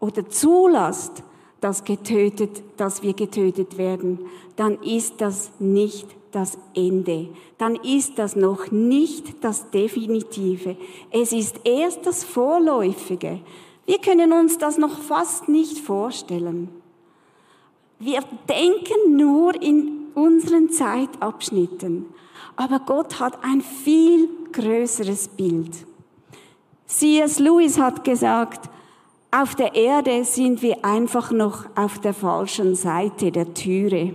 oder 0.00 0.26
zulässt, 0.30 1.22
dass, 1.60 1.82
dass 2.78 3.02
wir 3.02 3.12
getötet 3.12 3.76
werden, 3.76 4.18
dann 4.56 4.82
ist 4.82 5.20
das 5.20 5.50
nicht 5.58 6.06
das 6.32 6.58
Ende. 6.74 7.28
Dann 7.58 7.76
ist 7.76 8.18
das 8.18 8.36
noch 8.36 8.70
nicht 8.70 9.44
das 9.44 9.70
Definitive. 9.70 10.76
Es 11.10 11.32
ist 11.32 11.60
erst 11.64 12.06
das 12.06 12.24
Vorläufige. 12.24 13.40
Wir 13.86 13.98
können 13.98 14.32
uns 14.32 14.58
das 14.58 14.78
noch 14.78 14.98
fast 14.98 15.48
nicht 15.48 15.78
vorstellen. 15.78 16.68
Wir 17.98 18.20
denken 18.48 19.16
nur 19.16 19.60
in 19.60 20.08
unseren 20.14 20.70
Zeitabschnitten. 20.70 22.06
Aber 22.56 22.80
Gott 22.80 23.20
hat 23.20 23.44
ein 23.44 23.60
viel 23.60 24.28
größeres 24.52 25.28
Bild. 25.28 25.86
C.S. 26.86 27.38
Lewis 27.38 27.78
hat 27.78 28.04
gesagt, 28.04 28.68
auf 29.30 29.54
der 29.54 29.74
Erde 29.74 30.24
sind 30.24 30.60
wir 30.60 30.84
einfach 30.84 31.30
noch 31.30 31.64
auf 31.74 31.98
der 31.98 32.12
falschen 32.12 32.74
Seite 32.74 33.32
der 33.32 33.54
Türe. 33.54 34.14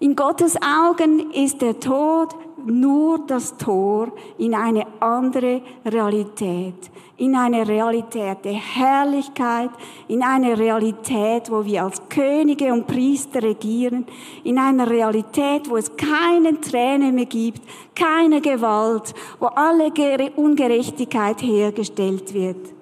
In 0.00 0.14
Gottes 0.14 0.56
Augen 0.62 1.32
ist 1.32 1.60
der 1.60 1.80
Tod 1.80 2.28
nur 2.64 3.18
das 3.26 3.56
Tor 3.56 4.12
in 4.38 4.54
eine 4.54 4.86
andere 5.00 5.60
Realität, 5.84 6.88
in 7.16 7.34
eine 7.34 7.66
Realität 7.66 8.44
der 8.44 8.52
Herrlichkeit, 8.52 9.70
in 10.06 10.22
eine 10.22 10.56
Realität, 10.56 11.50
wo 11.50 11.64
wir 11.64 11.82
als 11.82 12.00
Könige 12.08 12.72
und 12.72 12.86
Priester 12.86 13.42
regieren, 13.42 14.06
in 14.44 14.60
eine 14.60 14.88
Realität, 14.88 15.68
wo 15.68 15.76
es 15.76 15.96
keine 15.96 16.60
Träne 16.60 17.10
mehr 17.10 17.26
gibt, 17.26 17.62
keine 17.96 18.40
Gewalt, 18.40 19.12
wo 19.40 19.46
alle 19.46 19.90
Ungerechtigkeit 20.36 21.42
hergestellt 21.42 22.32
wird. 22.32 22.77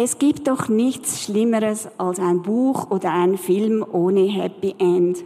Es 0.00 0.20
gibt 0.20 0.46
doch 0.46 0.68
nichts 0.68 1.24
Schlimmeres 1.24 1.88
als 1.98 2.20
ein 2.20 2.42
Buch 2.42 2.88
oder 2.92 3.12
ein 3.12 3.36
Film 3.36 3.84
ohne 3.90 4.26
Happy 4.26 4.76
End. 4.78 5.24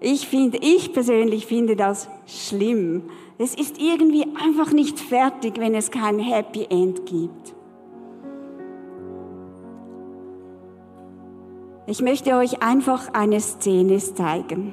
Ich 0.00 0.26
finde, 0.26 0.58
ich 0.60 0.92
persönlich 0.92 1.46
finde 1.46 1.76
das 1.76 2.08
schlimm. 2.26 3.04
Es 3.38 3.54
ist 3.54 3.80
irgendwie 3.80 4.24
einfach 4.44 4.72
nicht 4.72 4.98
fertig, 4.98 5.58
wenn 5.58 5.76
es 5.76 5.92
kein 5.92 6.18
Happy 6.18 6.66
End 6.68 7.06
gibt. 7.06 7.54
Ich 11.86 12.02
möchte 12.02 12.34
euch 12.34 12.64
einfach 12.64 13.14
eine 13.14 13.38
Szene 13.40 13.98
zeigen. 13.98 14.72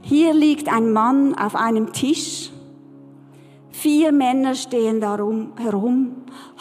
Hier 0.00 0.34
liegt 0.34 0.66
ein 0.66 0.92
Mann 0.92 1.36
auf 1.36 1.54
einem 1.54 1.92
Tisch 1.92 2.50
Vier 3.72 4.12
Männer 4.12 4.54
stehen 4.54 5.00
darum 5.00 5.52
herum, 5.56 6.12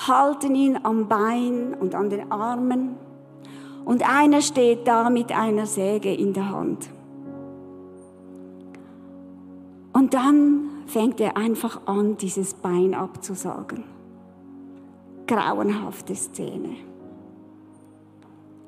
halten 0.07 0.55
ihn 0.55 0.79
am 0.81 1.07
Bein 1.07 1.75
und 1.79 1.93
an 1.93 2.09
den 2.09 2.31
Armen. 2.31 2.95
Und 3.83 4.07
einer 4.09 4.41
steht 4.41 4.87
da 4.87 5.09
mit 5.09 5.31
einer 5.31 5.65
Säge 5.65 6.13
in 6.13 6.33
der 6.33 6.49
Hand. 6.49 6.89
Und 9.93 10.13
dann 10.13 10.69
fängt 10.87 11.19
er 11.19 11.35
einfach 11.35 11.85
an, 11.85 12.17
dieses 12.17 12.53
Bein 12.53 12.93
abzusagen. 12.93 13.83
Grauenhafte 15.27 16.15
Szene. 16.15 16.75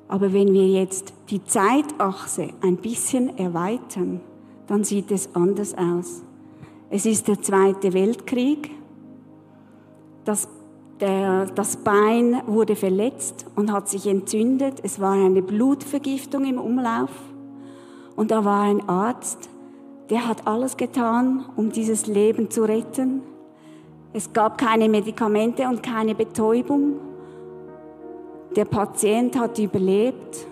Aber 0.08 0.34
wenn 0.34 0.54
wir 0.54 0.68
jetzt 0.68 1.14
die 1.30 1.44
Zeitachse 1.44 2.50
ein 2.62 2.78
bisschen 2.78 3.38
erweitern, 3.38 4.22
dann 4.68 4.84
sieht 4.84 5.12
es 5.12 5.34
anders 5.34 5.76
aus. 5.76 6.23
Es 6.96 7.08
ist 7.08 7.28
der 7.28 7.42
Zweite 7.42 7.92
Weltkrieg. 7.94 8.70
Das, 10.26 10.48
der, 11.00 11.48
das 11.48 11.78
Bein 11.78 12.44
wurde 12.46 12.76
verletzt 12.76 13.48
und 13.56 13.74
hat 13.74 13.90
sich 13.90 14.06
entzündet. 14.06 14.76
Es 14.84 15.02
war 15.02 15.14
eine 15.14 15.42
Blutvergiftung 15.42 16.46
im 16.46 16.60
Umlauf. 16.60 17.10
Und 18.16 18.30
da 18.30 18.46
war 18.46 18.62
ein 18.62 18.88
Arzt, 18.88 19.50
der 20.12 20.28
hat 20.28 20.46
alles 20.46 20.78
getan, 20.78 21.46
um 21.56 21.72
dieses 21.72 22.06
Leben 22.06 22.52
zu 22.52 22.62
retten. 22.62 23.24
Es 24.14 24.32
gab 24.32 24.60
keine 24.60 24.88
Medikamente 24.88 25.68
und 25.68 25.82
keine 25.82 26.14
Betäubung. 26.14 27.00
Der 28.56 28.66
Patient 28.66 29.40
hat 29.40 29.58
überlebt 29.58 30.46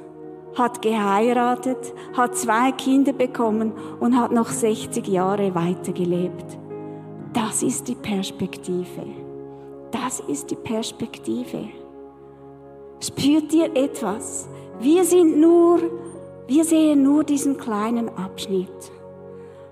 hat 0.56 0.82
geheiratet, 0.82 1.94
hat 2.14 2.36
zwei 2.36 2.72
Kinder 2.72 3.14
bekommen 3.14 3.74
und 4.00 4.20
hat 4.20 4.32
noch 4.32 4.50
60 4.50 5.08
Jahre 5.08 5.56
weitergelebt. 5.56 6.58
Das 7.34 7.64
ist 7.64 7.88
die 7.88 7.96
Perspektive. 7.96 9.06
Das 9.92 10.20
ist 10.22 10.52
die 10.52 10.56
Perspektive. 10.56 11.70
Spürt 13.00 13.54
ihr 13.54 13.76
etwas? 13.76 14.48
Wir 14.80 15.04
sind 15.04 15.40
nur, 15.40 15.80
wir 16.48 16.64
sehen 16.64 17.04
nur 17.04 17.24
diesen 17.24 17.58
kleinen 17.58 18.10
Abschnitt. 18.10 18.92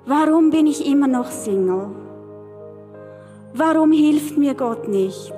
Warum 0.06 0.50
bin 0.50 0.68
ich 0.68 0.90
immer 0.90 1.08
noch 1.08 1.30
Single? 1.30 1.90
Warum 3.54 3.92
hilft 3.92 4.38
mir 4.38 4.54
Gott 4.54 4.88
nicht? 4.88 5.34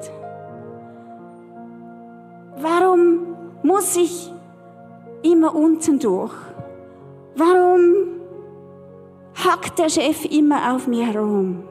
Warum 2.62 3.36
muss 3.64 3.96
ich 3.96 4.31
immer 5.24 5.56
unten 5.56 6.00
durch? 6.00 6.34
Warum 7.36 7.82
hackt 9.36 9.80
der 9.80 9.90
Chef 9.90 10.26
immer 10.26 10.76
auf 10.76 10.88
mir 10.88 11.06
herum? 11.08 11.64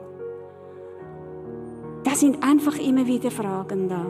Da 2.03 2.11
sind 2.11 2.43
einfach 2.43 2.77
immer 2.79 3.05
wieder 3.05 3.31
Fragen 3.31 3.87
da. 3.87 4.05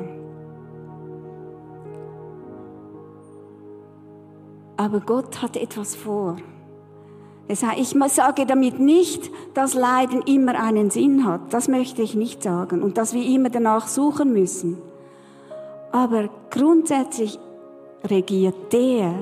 Aber 4.77 4.99
Gott 5.01 5.41
hat 5.41 5.57
etwas 5.57 5.95
vor. 5.95 6.37
ich 7.47 7.95
sage 8.07 8.45
damit 8.47 8.79
nicht, 8.79 9.29
dass 9.53 9.75
Leiden 9.75 10.23
immer 10.23 10.59
einen 10.59 10.89
Sinn 10.89 11.25
hat. 11.25 11.53
Das 11.53 11.67
möchte 11.67 12.01
ich 12.01 12.15
nicht 12.15 12.41
sagen. 12.41 12.81
Und 12.81 12.97
dass 12.97 13.13
wir 13.13 13.23
immer 13.23 13.49
danach 13.49 13.87
suchen 13.87 14.33
müssen. 14.33 14.77
Aber 15.91 16.29
grundsätzlich 16.49 17.37
regiert 18.03 18.71
der, 18.71 19.13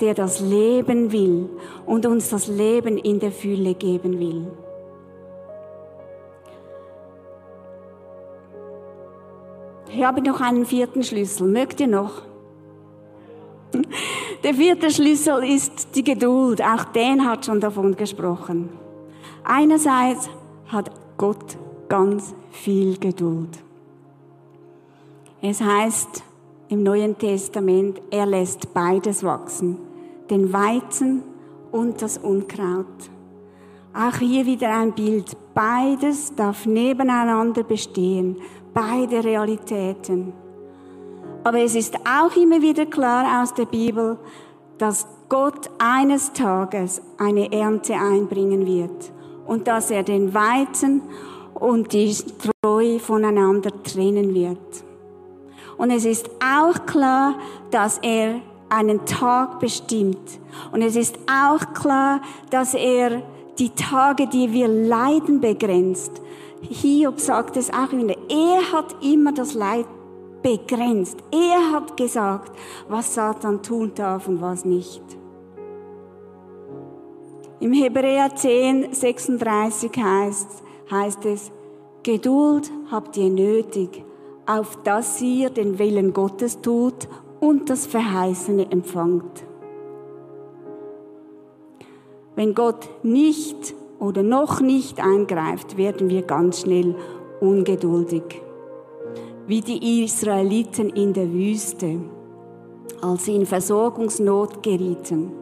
der 0.00 0.14
das 0.14 0.40
Leben 0.40 1.12
will 1.12 1.48
und 1.86 2.06
uns 2.06 2.30
das 2.30 2.46
Leben 2.48 2.98
in 2.98 3.20
der 3.20 3.32
Fülle 3.32 3.74
geben 3.74 4.18
will. 4.18 4.46
Ich 9.90 10.04
habe 10.04 10.22
noch 10.22 10.40
einen 10.40 10.66
vierten 10.66 11.02
Schlüssel. 11.02 11.48
Mögt 11.48 11.80
ihr 11.80 11.88
noch? 11.88 12.22
Der 14.44 14.54
vierte 14.54 14.90
Schlüssel 14.90 15.42
ist 15.42 15.96
die 15.96 16.04
Geduld. 16.04 16.62
Auch 16.62 16.84
den 16.84 17.26
hat 17.26 17.46
schon 17.46 17.60
davon 17.60 17.96
gesprochen. 17.96 18.68
Einerseits 19.42 20.28
hat 20.68 20.90
Gott 21.16 21.56
ganz 21.88 22.34
viel 22.52 22.96
Geduld. 22.98 23.58
Es 25.40 25.60
heißt 25.60 26.22
im 26.68 26.82
Neuen 26.82 27.16
Testament, 27.16 28.00
er 28.10 28.26
lässt 28.26 28.74
beides 28.74 29.24
wachsen, 29.24 29.78
den 30.30 30.52
Weizen 30.52 31.22
und 31.72 32.02
das 32.02 32.18
Unkraut. 32.18 33.10
Auch 33.94 34.18
hier 34.18 34.44
wieder 34.44 34.76
ein 34.76 34.92
Bild. 34.92 35.36
Beides 35.54 36.34
darf 36.34 36.66
nebeneinander 36.66 37.62
bestehen, 37.62 38.36
beide 38.74 39.24
Realitäten. 39.24 40.32
Aber 41.42 41.60
es 41.60 41.74
ist 41.74 41.96
auch 42.06 42.36
immer 42.36 42.60
wieder 42.60 42.86
klar 42.86 43.42
aus 43.42 43.54
der 43.54 43.64
Bibel, 43.64 44.18
dass 44.76 45.06
Gott 45.28 45.70
eines 45.78 46.32
Tages 46.32 47.02
eine 47.16 47.50
Ernte 47.50 47.94
einbringen 47.94 48.66
wird 48.66 49.12
und 49.46 49.66
dass 49.66 49.90
er 49.90 50.02
den 50.02 50.34
Weizen 50.34 51.02
und 51.54 51.92
die 51.92 52.14
Treue 52.62 53.00
voneinander 53.00 53.70
trennen 53.82 54.34
wird. 54.34 54.87
Und 55.78 55.90
es 55.90 56.04
ist 56.04 56.28
auch 56.44 56.86
klar, 56.86 57.36
dass 57.70 57.98
er 57.98 58.40
einen 58.68 59.06
Tag 59.06 59.60
bestimmt. 59.60 60.40
Und 60.72 60.82
es 60.82 60.96
ist 60.96 61.18
auch 61.26 61.72
klar, 61.72 62.20
dass 62.50 62.74
er 62.74 63.22
die 63.58 63.70
Tage, 63.70 64.26
die 64.26 64.52
wir 64.52 64.68
leiden, 64.68 65.40
begrenzt. 65.40 66.20
Hiob 66.60 67.20
sagt 67.20 67.56
es 67.56 67.72
auch 67.72 67.92
wieder. 67.92 68.16
Er 68.28 68.72
hat 68.72 68.96
immer 69.02 69.32
das 69.32 69.54
Leid 69.54 69.86
begrenzt. 70.42 71.18
Er 71.30 71.72
hat 71.72 71.96
gesagt, 71.96 72.52
was 72.88 73.14
Satan 73.14 73.62
tun 73.62 73.92
darf 73.94 74.28
und 74.28 74.40
was 74.40 74.64
nicht. 74.64 75.02
Im 77.60 77.72
Hebräer 77.72 78.34
10, 78.34 78.92
36 78.92 79.90
heißt, 79.96 80.62
heißt 80.90 81.24
es, 81.26 81.50
Geduld 82.04 82.70
habt 82.90 83.16
ihr 83.16 83.30
nötig, 83.30 84.04
auf 84.48 84.82
dass 84.82 85.20
ihr 85.20 85.50
den 85.50 85.78
Willen 85.78 86.14
Gottes 86.14 86.60
tut 86.60 87.06
und 87.38 87.70
das 87.70 87.86
Verheißene 87.86 88.70
empfangt. 88.72 89.44
Wenn 92.34 92.54
Gott 92.54 92.88
nicht 93.02 93.74
oder 94.00 94.22
noch 94.22 94.60
nicht 94.60 95.00
eingreift, 95.04 95.76
werden 95.76 96.08
wir 96.08 96.22
ganz 96.22 96.62
schnell 96.62 96.94
ungeduldig. 97.40 98.40
Wie 99.46 99.60
die 99.60 100.04
Israeliten 100.04 100.90
in 100.90 101.12
der 101.12 101.30
Wüste, 101.30 102.00
als 103.02 103.26
sie 103.26 103.36
in 103.36 103.46
Versorgungsnot 103.46 104.62
gerieten. 104.62 105.32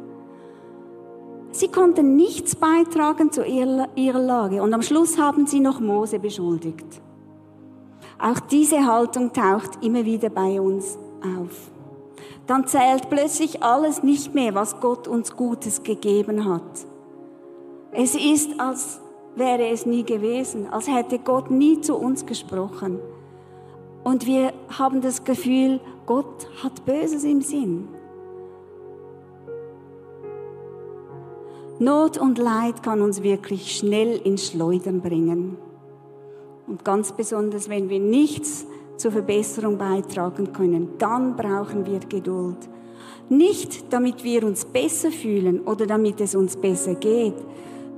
Sie 1.53 1.69
konnten 1.69 2.17
nichts 2.17 2.57
beitragen 2.57 3.31
zu 3.31 3.45
ihrer 3.45 4.21
Lage 4.21 4.63
und 4.63 4.75
am 4.75 4.83
Schluss 4.83 5.19
haben 5.19 5.47
sie 5.47 5.61
noch 5.61 5.81
Mose 5.81 6.19
beschuldigt. 6.19 7.01
Auch 8.19 8.41
diese 8.41 8.87
Haltung 8.87 9.33
taucht 9.33 9.83
immer 9.85 10.05
wieder 10.05 10.31
bei 10.31 10.61
uns 10.61 10.99
auf. 11.23 11.71
Dann 12.47 12.67
zählt 12.67 13.11
plötzlich 13.11 13.63
alles 13.63 14.03
nicht 14.03 14.35
mehr, 14.35 14.55
was 14.55 14.81
Gott 14.81 15.09
uns 15.09 15.37
Gutes 15.37 15.83
gegeben 15.83 16.49
hat. 16.49 16.87
Es 17.93 18.15
ist, 18.15 18.59
als 18.59 19.01
wäre 19.35 19.69
es 19.69 19.85
nie 19.85 20.05
gewesen, 20.05 20.69
als 20.71 20.89
hätte 20.89 21.19
Gott 21.19 21.51
nie 21.51 21.81
zu 21.81 21.97
uns 21.97 22.25
gesprochen. 22.25 22.99
Und 24.05 24.27
wir 24.27 24.53
haben 24.79 25.01
das 25.01 25.25
Gefühl, 25.25 25.81
Gott 26.07 26.49
hat 26.63 26.85
Böses 26.85 27.25
im 27.25 27.43
Sinn. 27.43 27.89
Not 31.79 32.17
und 32.17 32.39
Leid 32.39 32.83
kann 32.83 33.03
uns 33.03 33.23
wirklich 33.23 33.77
schnell 33.77 34.17
ins 34.25 34.47
Schleudern 34.47 35.03
bringen. 35.03 35.59
Und 36.67 36.85
ganz 36.85 37.13
besonders, 37.13 37.69
wenn 37.69 37.89
wir 37.89 38.01
nichts 38.01 38.67
zur 38.97 39.13
Verbesserung 39.13 39.79
beitragen 39.79 40.53
können, 40.53 40.91
dann 40.99 41.37
brauchen 41.37 41.87
wir 41.87 42.01
Geduld. 42.01 42.57
Nicht 43.29 43.93
damit 43.93 44.25
wir 44.25 44.45
uns 44.45 44.65
besser 44.65 45.11
fühlen 45.11 45.61
oder 45.61 45.87
damit 45.87 46.21
es 46.21 46.35
uns 46.35 46.57
besser 46.57 46.95
geht. 46.95 47.35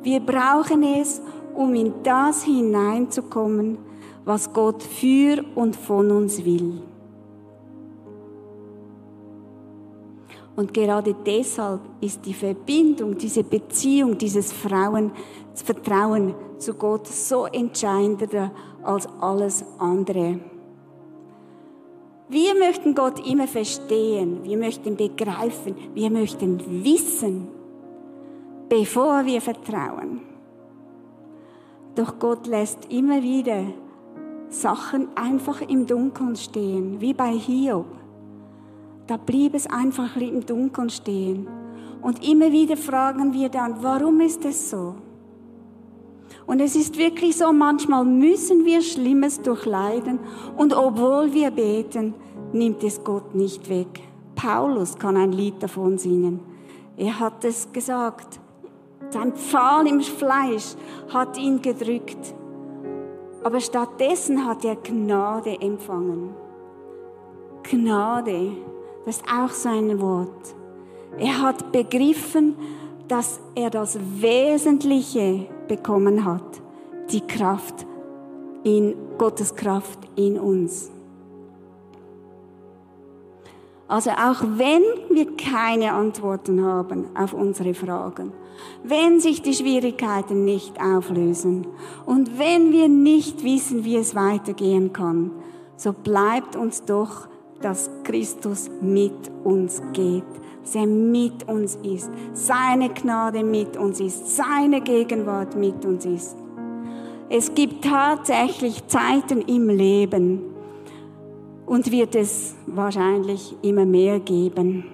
Wir 0.03 0.21
brauchen 0.21 0.83
es, 0.83 1.21
um 1.55 1.75
in 1.75 1.93
das 2.03 2.45
hineinzukommen, 2.45 3.79
was 4.25 4.53
Gott 4.53 4.83
für 4.83 5.45
und 5.55 5.75
von 5.75 6.11
uns 6.11 6.45
will. 6.45 6.83
Und 10.57 10.75
gerade 10.75 11.15
deshalb 11.25 11.81
ist 12.01 12.27
die 12.27 12.35
Verbindung, 12.35 13.17
diese 13.17 13.45
Beziehung, 13.45 14.19
dieses 14.19 14.53
Frauen, 14.53 15.13
Vertrauen 15.55 16.35
zu 16.59 16.75
Gott 16.75 17.07
so 17.07 17.47
entscheidender 17.47 18.51
als 18.83 19.09
alles 19.21 19.65
andere. 19.79 20.41
Wir 22.29 22.55
möchten 22.55 22.95
Gott 22.95 23.27
immer 23.27 23.47
verstehen, 23.47 24.41
wir 24.43 24.59
möchten 24.59 24.97
begreifen, 24.97 25.75
wir 25.95 26.11
möchten 26.11 26.85
wissen, 26.85 27.49
bevor 28.69 29.25
wir 29.25 29.41
vertrauen. 29.41 30.21
Doch 31.95 32.19
Gott 32.19 32.47
lässt 32.47 32.93
immer 32.93 33.23
wieder 33.23 33.65
Sachen 34.51 35.09
einfach 35.17 35.63
im 35.63 35.87
Dunkeln 35.87 36.37
stehen, 36.37 37.01
wie 37.01 37.15
bei 37.15 37.33
Hiob. 37.33 37.87
Da 39.07 39.17
blieb 39.17 39.55
es 39.55 39.67
einfach 39.67 40.15
im 40.17 40.45
Dunkeln 40.45 40.91
stehen. 40.91 41.49
Und 42.03 42.27
immer 42.27 42.53
wieder 42.53 42.77
fragen 42.77 43.33
wir 43.33 43.49
dann, 43.49 43.83
warum 43.83 44.21
ist 44.21 44.45
es 44.45 44.71
so? 44.71 44.95
Und 46.47 46.61
es 46.61 46.77
ist 46.77 46.99
wirklich 46.99 47.37
so, 47.37 47.53
manchmal 47.53 48.05
müssen 48.05 48.65
wir 48.65 48.83
Schlimmes 48.83 49.41
durchleiden 49.43 50.19
und 50.57 50.73
obwohl 50.75 51.33
wir 51.33 51.51
beten, 51.51 52.15
nimmt 52.53 52.83
es 52.83 53.03
Gott 53.05 53.35
nicht 53.35 53.69
weg. 53.69 54.01
Paulus 54.35 54.99
kann 54.99 55.17
ein 55.17 55.33
Lied 55.33 55.63
davon 55.63 55.99
singen. 55.99 56.41
Er 56.97 57.19
hat 57.19 57.45
es 57.45 57.73
gesagt. 57.73 58.41
Sein 59.11 59.33
Pfahl 59.33 59.87
im 59.87 60.01
Fleisch 60.01 60.75
hat 61.13 61.39
ihn 61.39 61.63
gedrückt. 61.63 62.35
Aber 63.43 63.61
stattdessen 63.61 64.45
hat 64.45 64.65
er 64.65 64.77
Gnade 64.77 65.61
empfangen. 65.61 66.35
Gnade, 67.63 68.53
das 69.05 69.19
ist 69.19 69.25
auch 69.27 69.51
sein 69.51 70.01
Wort. 70.01 70.55
Er 71.19 71.41
hat 71.41 71.73
begriffen, 71.73 72.57
dass 73.07 73.41
er 73.55 73.71
das 73.71 73.99
Wesentliche 74.21 75.47
bekommen 75.69 76.25
hat, 76.25 76.61
die 77.11 77.21
Kraft 77.21 77.87
in 78.65 78.95
Gottes 79.19 79.55
Kraft 79.55 79.99
in 80.17 80.39
uns. 80.39 80.91
Also 83.87 84.11
auch 84.11 84.43
wenn 84.43 84.83
wir 85.11 85.37
keine 85.37 85.93
Antworten 85.93 86.63
haben 86.65 87.07
auf 87.17 87.33
unsere 87.33 87.73
Fragen, 87.73 88.33
wenn 88.83 89.21
sich 89.21 89.41
die 89.41 89.55
Schwierigkeiten 89.55 90.45
nicht 90.45 90.79
auflösen 90.81 91.67
und 92.05 92.39
wenn 92.39 92.73
wir 92.73 92.89
nicht 92.89 93.45
wissen, 93.45 93.85
wie 93.85 93.97
es 93.97 94.15
weitergehen 94.15 94.93
kann, 94.93 95.31
so 95.77 95.93
bleibt 95.93 96.57
uns 96.57 96.85
doch 96.85 97.29
dass 97.61 97.91
Christus 98.05 98.71
mit 98.81 99.31
uns 99.45 99.83
geht, 99.93 100.25
dass 100.69 100.75
er 100.75 100.87
mit 100.87 101.49
uns 101.49 101.77
ist, 101.77 102.11
seine 102.35 102.91
Gnade 102.91 103.43
mit 103.43 103.79
uns 103.79 104.01
ist, 104.01 104.37
seine 104.37 104.83
Gegenwart 104.83 105.57
mit 105.57 105.83
uns 105.87 106.05
ist. 106.05 106.37
Es 107.31 107.55
gibt 107.55 107.87
tatsächlich 107.87 108.87
Zeiten 108.87 109.41
im 109.41 109.71
Leben 109.71 110.43
und 111.65 111.91
wird 111.91 112.15
es 112.15 112.55
wahrscheinlich 112.67 113.57
immer 113.63 113.87
mehr 113.87 114.21
geben, 114.21 114.85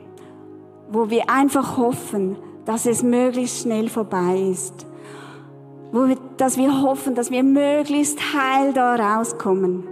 wo 0.92 1.10
wir 1.10 1.28
einfach 1.28 1.76
hoffen, 1.76 2.36
dass 2.66 2.86
es 2.86 3.02
möglichst 3.02 3.62
schnell 3.62 3.88
vorbei 3.88 4.48
ist. 4.52 4.86
Wo 5.90 6.06
wir, 6.06 6.18
dass 6.36 6.56
wir 6.56 6.82
hoffen, 6.82 7.16
dass 7.16 7.32
wir 7.32 7.42
möglichst 7.42 8.20
heil 8.32 8.72
da 8.72 8.94
rauskommen. 8.94 9.88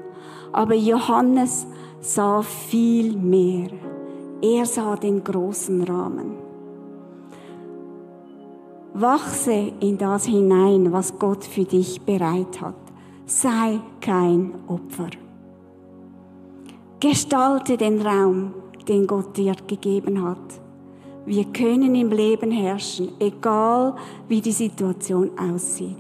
Aber 0.53 0.75
Johannes 0.75 1.67
sah 2.01 2.43
viel 2.43 3.17
mehr. 3.17 3.92
Er 4.43 4.67
sah 4.67 4.97
den 4.97 5.23
großen 5.23 5.85
Rahmen. 5.85 6.33
Wachse 8.93 9.73
in 9.79 9.97
das 9.97 10.27
hinein, 10.27 10.93
was 10.93 11.17
Gott 11.17 11.45
für 11.45 11.65
dich 11.65 12.01
bereit 12.01 12.61
hat. 12.61 12.75
Sei 13.25 13.79
kein 14.01 14.53
Opfer. 14.67 15.11
Gestalte 16.99 17.77
den 17.77 18.03
Raum, 18.03 18.53
den 18.89 19.07
Gott 19.07 19.37
dir 19.37 19.55
gegeben 19.69 20.23
hat. 20.25 20.61
Wir 21.25 21.45
können 21.45 21.95
im 21.95 22.11
Leben 22.11 22.51
herrschen, 22.51 23.11
egal 23.21 23.95
wie 24.27 24.41
die 24.41 24.51
Situation 24.51 25.31
aussieht. 25.39 25.97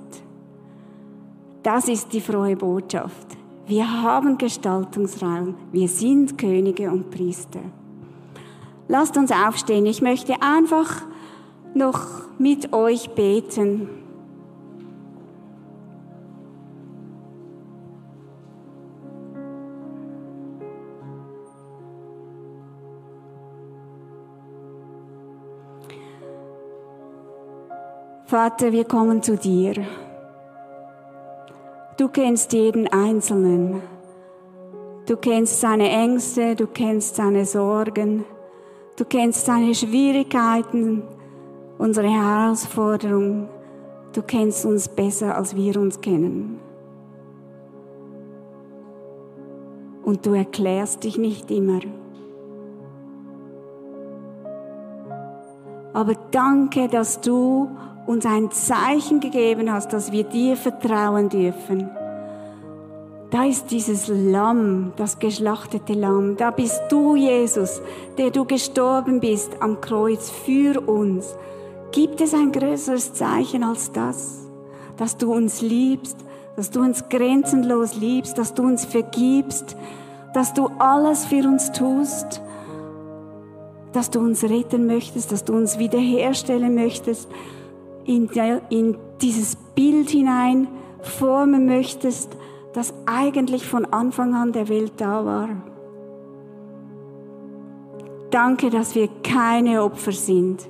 Das 1.63 1.87
ist 1.87 2.13
die 2.13 2.21
frohe 2.21 2.57
Botschaft. 2.57 3.37
Wir 3.69 4.03
haben 4.03 4.37
Gestaltungsraum. 4.37 5.55
Wir 5.71 5.87
sind 5.87 6.37
Könige 6.37 6.91
und 6.91 7.09
Priester. 7.09 7.61
Lasst 8.93 9.17
uns 9.17 9.33
aufstehen. 9.33 9.87
Ich 9.87 10.03
möchte 10.03 10.43
einfach 10.43 11.01
noch 11.73 11.99
mit 12.39 12.75
euch 12.75 13.09
beten. 13.15 13.89
Vater, 28.27 28.73
wir 28.73 28.85
kommen 28.85 29.23
zu 29.23 29.39
dir. 29.39 29.87
Du 31.97 32.09
kennst 32.09 32.53
jeden 32.53 32.89
Einzelnen. 32.89 33.81
Du 35.07 35.17
kennst 35.17 35.63
seine 35.63 35.89
Ängste, 35.89 36.57
du 36.57 36.67
kennst 36.67 37.17
seine 37.17 37.47
Sorgen, 37.47 38.27
du 38.97 39.05
kennst 39.05 39.47
seine 39.47 39.75
Schwierigkeiten, 39.75 41.03
unsere 41.79 42.09
Herausforderungen. 42.09 43.49
Du 44.13 44.23
kennst 44.23 44.65
uns 44.67 44.89
besser, 44.89 45.37
als 45.37 45.57
wir 45.57 45.77
uns 45.81 46.01
kennen. 46.01 46.61
Und 50.05 50.27
du 50.27 50.35
erklärst 50.35 51.05
dich 51.05 51.17
nicht 51.17 51.51
immer. 51.51 51.81
Aber 55.93 56.15
danke, 56.31 56.89
dass 56.89 57.21
du 57.21 57.71
uns 58.07 58.27
ein 58.27 58.51
Zeichen 58.51 59.21
gegeben 59.21 59.73
hast, 59.73 59.93
dass 59.93 60.11
wir 60.11 60.25
dir 60.25 60.57
vertrauen 60.57 61.29
dürfen. 61.29 61.91
Da 63.33 63.47
ist 63.47 63.71
dieses 63.71 64.09
Lamm, 64.09 64.93
das 64.97 65.19
geschlachtete 65.19 65.95
Lamm. 65.95 66.37
Da 66.37 66.51
bist 66.51 66.83
du, 66.91 67.17
Jesus, 67.17 67.81
der 68.19 68.31
du 68.31 68.45
gestorben 68.45 69.21
bist 69.21 69.53
am 69.61 69.81
Kreuz 69.81 70.29
für 70.29 70.79
uns. 70.87 71.35
Gibt 71.93 72.21
es 72.21 72.35
ein 72.35 72.53
größeres 72.53 73.15
Zeichen 73.15 73.65
als 73.65 73.91
das? 73.91 74.51
Dass 74.99 75.17
du 75.17 75.33
uns 75.33 75.63
liebst, 75.63 76.19
dass 76.57 76.71
du 76.71 76.81
uns 76.81 77.09
grenzenlos 77.09 77.97
liebst, 77.97 78.37
dass 78.37 78.53
du 78.53 78.65
uns 78.65 78.85
vergibst, 78.85 79.79
dass 80.35 80.53
du 80.53 80.69
alles 80.79 81.25
für 81.25 81.49
uns 81.49 81.73
tust, 81.73 82.43
dass 83.95 84.11
du 84.11 84.21
uns 84.21 84.45
retten 84.45 84.87
möchtest, 84.87 85.33
dass 85.33 85.45
du 85.45 85.55
uns 85.55 85.79
wiederherstellen 85.79 86.75
möchtest 86.75 87.31
in, 88.05 88.29
dieses 89.23 89.57
Bild 89.75 90.11
hinein 90.11 90.69
formen 91.01 91.65
möchtest, 91.65 92.37
das 92.73 92.95
eigentlich 93.07 93.67
von 93.67 93.85
Anfang 93.87 94.35
an 94.35 94.53
der 94.53 94.69
Welt 94.69 94.93
da 94.97 95.25
war. 95.25 95.49
Danke, 98.31 98.71
dass 98.71 98.95
wir 98.95 99.09
keine 99.23 99.83
Opfer 99.83 100.13
sind. 100.13 100.67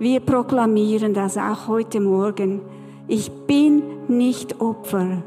Wir 0.00 0.18
proklamieren 0.18 1.14
das 1.14 1.38
auch 1.38 1.68
heute 1.68 2.00
Morgen. 2.00 2.62
Ich 3.06 3.30
bin 3.30 3.82
nicht 4.08 4.60
Opfer, 4.60 5.22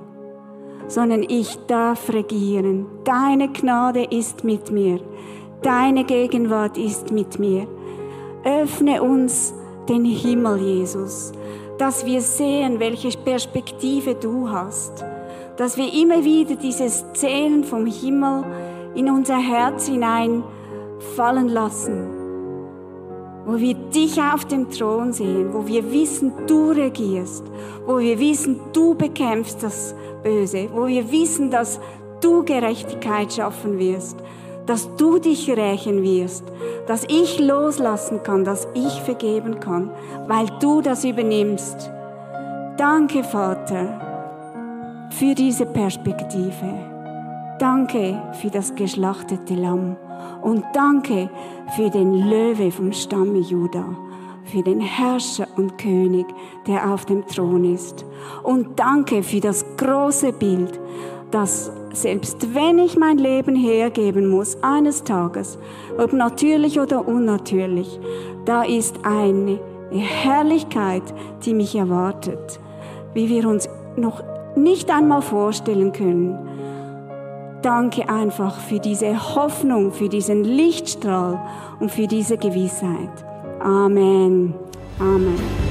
sondern 0.88 1.24
ich 1.24 1.58
darf 1.68 2.12
regieren. 2.12 2.86
Deine 3.06 3.48
Gnade 3.48 4.04
ist 4.04 4.44
mit 4.44 4.72
mir. 4.72 5.00
Deine 5.62 6.04
Gegenwart 6.04 6.78
ist 6.78 7.12
mit 7.12 7.40
mir. 7.40 7.66
Öffne 8.44 9.02
uns 9.02 9.54
den 9.88 10.04
Himmel, 10.04 10.58
Jesus, 10.58 11.32
dass 11.78 12.06
wir 12.06 12.22
sehen, 12.22 12.80
welche 12.80 13.18
Perspektive 13.18 14.16
du 14.16 14.50
hast, 14.50 15.06
dass 15.58 15.76
wir 15.76 15.92
immer 15.92 16.24
wieder 16.24 16.56
diese 16.56 16.90
Szenen 16.90 17.64
vom 17.64 17.86
Himmel 17.86 18.46
in 18.96 19.10
unser 19.10 19.38
Herz 19.38 19.88
hinein 19.88 20.44
fallen 21.16 21.50
lassen, 21.50 22.08
wo 23.46 23.58
wir 23.58 23.74
dich 23.74 24.22
auf 24.22 24.46
dem 24.46 24.70
Thron 24.70 25.14
sehen, 25.14 25.54
wo 25.54 25.68
wir 25.68 25.92
wissen, 25.92 26.32
du 26.48 26.72
regierst, 26.72 27.44
wo 27.86 28.00
wir 28.00 28.20
wissen, 28.20 28.60
du 28.74 28.94
bekämpfst 28.96 29.64
das 29.64 29.96
Böse, 30.24 30.70
wo 30.74 30.88
wir 30.88 31.12
wissen, 31.12 31.50
dass 31.50 31.80
du 32.22 32.44
Gerechtigkeit 32.44 33.34
schaffen 33.34 33.80
wirst, 33.80 34.18
dass 34.66 34.94
du 34.96 35.18
dich 35.18 35.50
rächen 35.50 36.04
wirst, 36.04 36.44
dass 36.88 37.06
ich 37.08 37.40
loslassen 37.40 38.22
kann, 38.22 38.44
dass 38.44 38.68
ich 38.74 39.02
vergeben 39.02 39.60
kann, 39.60 39.92
weil 40.28 40.48
du 40.60 40.82
das 40.82 41.06
übernimmst. 41.06 41.92
Danke, 42.78 43.24
Vater, 43.24 44.07
für 45.10 45.34
diese 45.34 45.66
Perspektive. 45.66 46.74
Danke 47.60 48.22
für 48.34 48.50
das 48.50 48.76
geschlachtete 48.76 49.56
Lamm. 49.56 49.96
Und 50.42 50.64
danke 50.74 51.30
für 51.76 51.90
den 51.90 52.30
Löwe 52.30 52.72
vom 52.72 52.92
Stamme 52.94 53.40
Juda, 53.40 53.86
für 54.46 54.62
den 54.62 54.80
Herrscher 54.80 55.48
und 55.56 55.78
König, 55.78 56.26
der 56.68 56.94
auf 56.94 57.06
dem 57.06 57.26
Thron 57.26 57.64
ist. 57.74 58.06
Und 58.44 58.80
danke 58.80 59.24
für 59.24 59.40
das 59.40 59.66
große 59.78 60.34
Bild, 60.34 60.80
dass 61.32 61.72
selbst 61.94 62.54
wenn 62.54 62.78
ich 62.78 62.98
mein 62.98 63.18
Leben 63.18 63.56
hergeben 63.56 64.28
muss, 64.28 64.62
eines 64.62 65.04
Tages, 65.04 65.58
ob 65.98 66.14
natürlich 66.14 66.80
oder 66.80 67.08
unnatürlich, 67.08 68.00
da 68.46 68.64
ist 68.64 69.04
eine 69.04 69.60
Herrlichkeit, 69.92 71.04
die 71.44 71.54
mich 71.54 71.76
erwartet, 71.76 72.60
wie 73.14 73.30
wir 73.30 73.48
uns 73.48 73.68
noch 73.96 74.22
nicht 74.58 74.90
einmal 74.92 75.22
vorstellen 75.22 75.92
können. 75.92 76.38
Danke 77.62 78.08
einfach 78.08 78.60
für 78.60 78.80
diese 78.80 79.36
Hoffnung, 79.36 79.92
für 79.92 80.10
diesen 80.10 80.44
Lichtstrahl 80.44 81.40
und 81.80 81.92
für 81.92 82.08
diese 82.08 82.38
Gewissheit. 82.38 83.26
Amen. 83.60 84.54
Amen. 85.00 85.67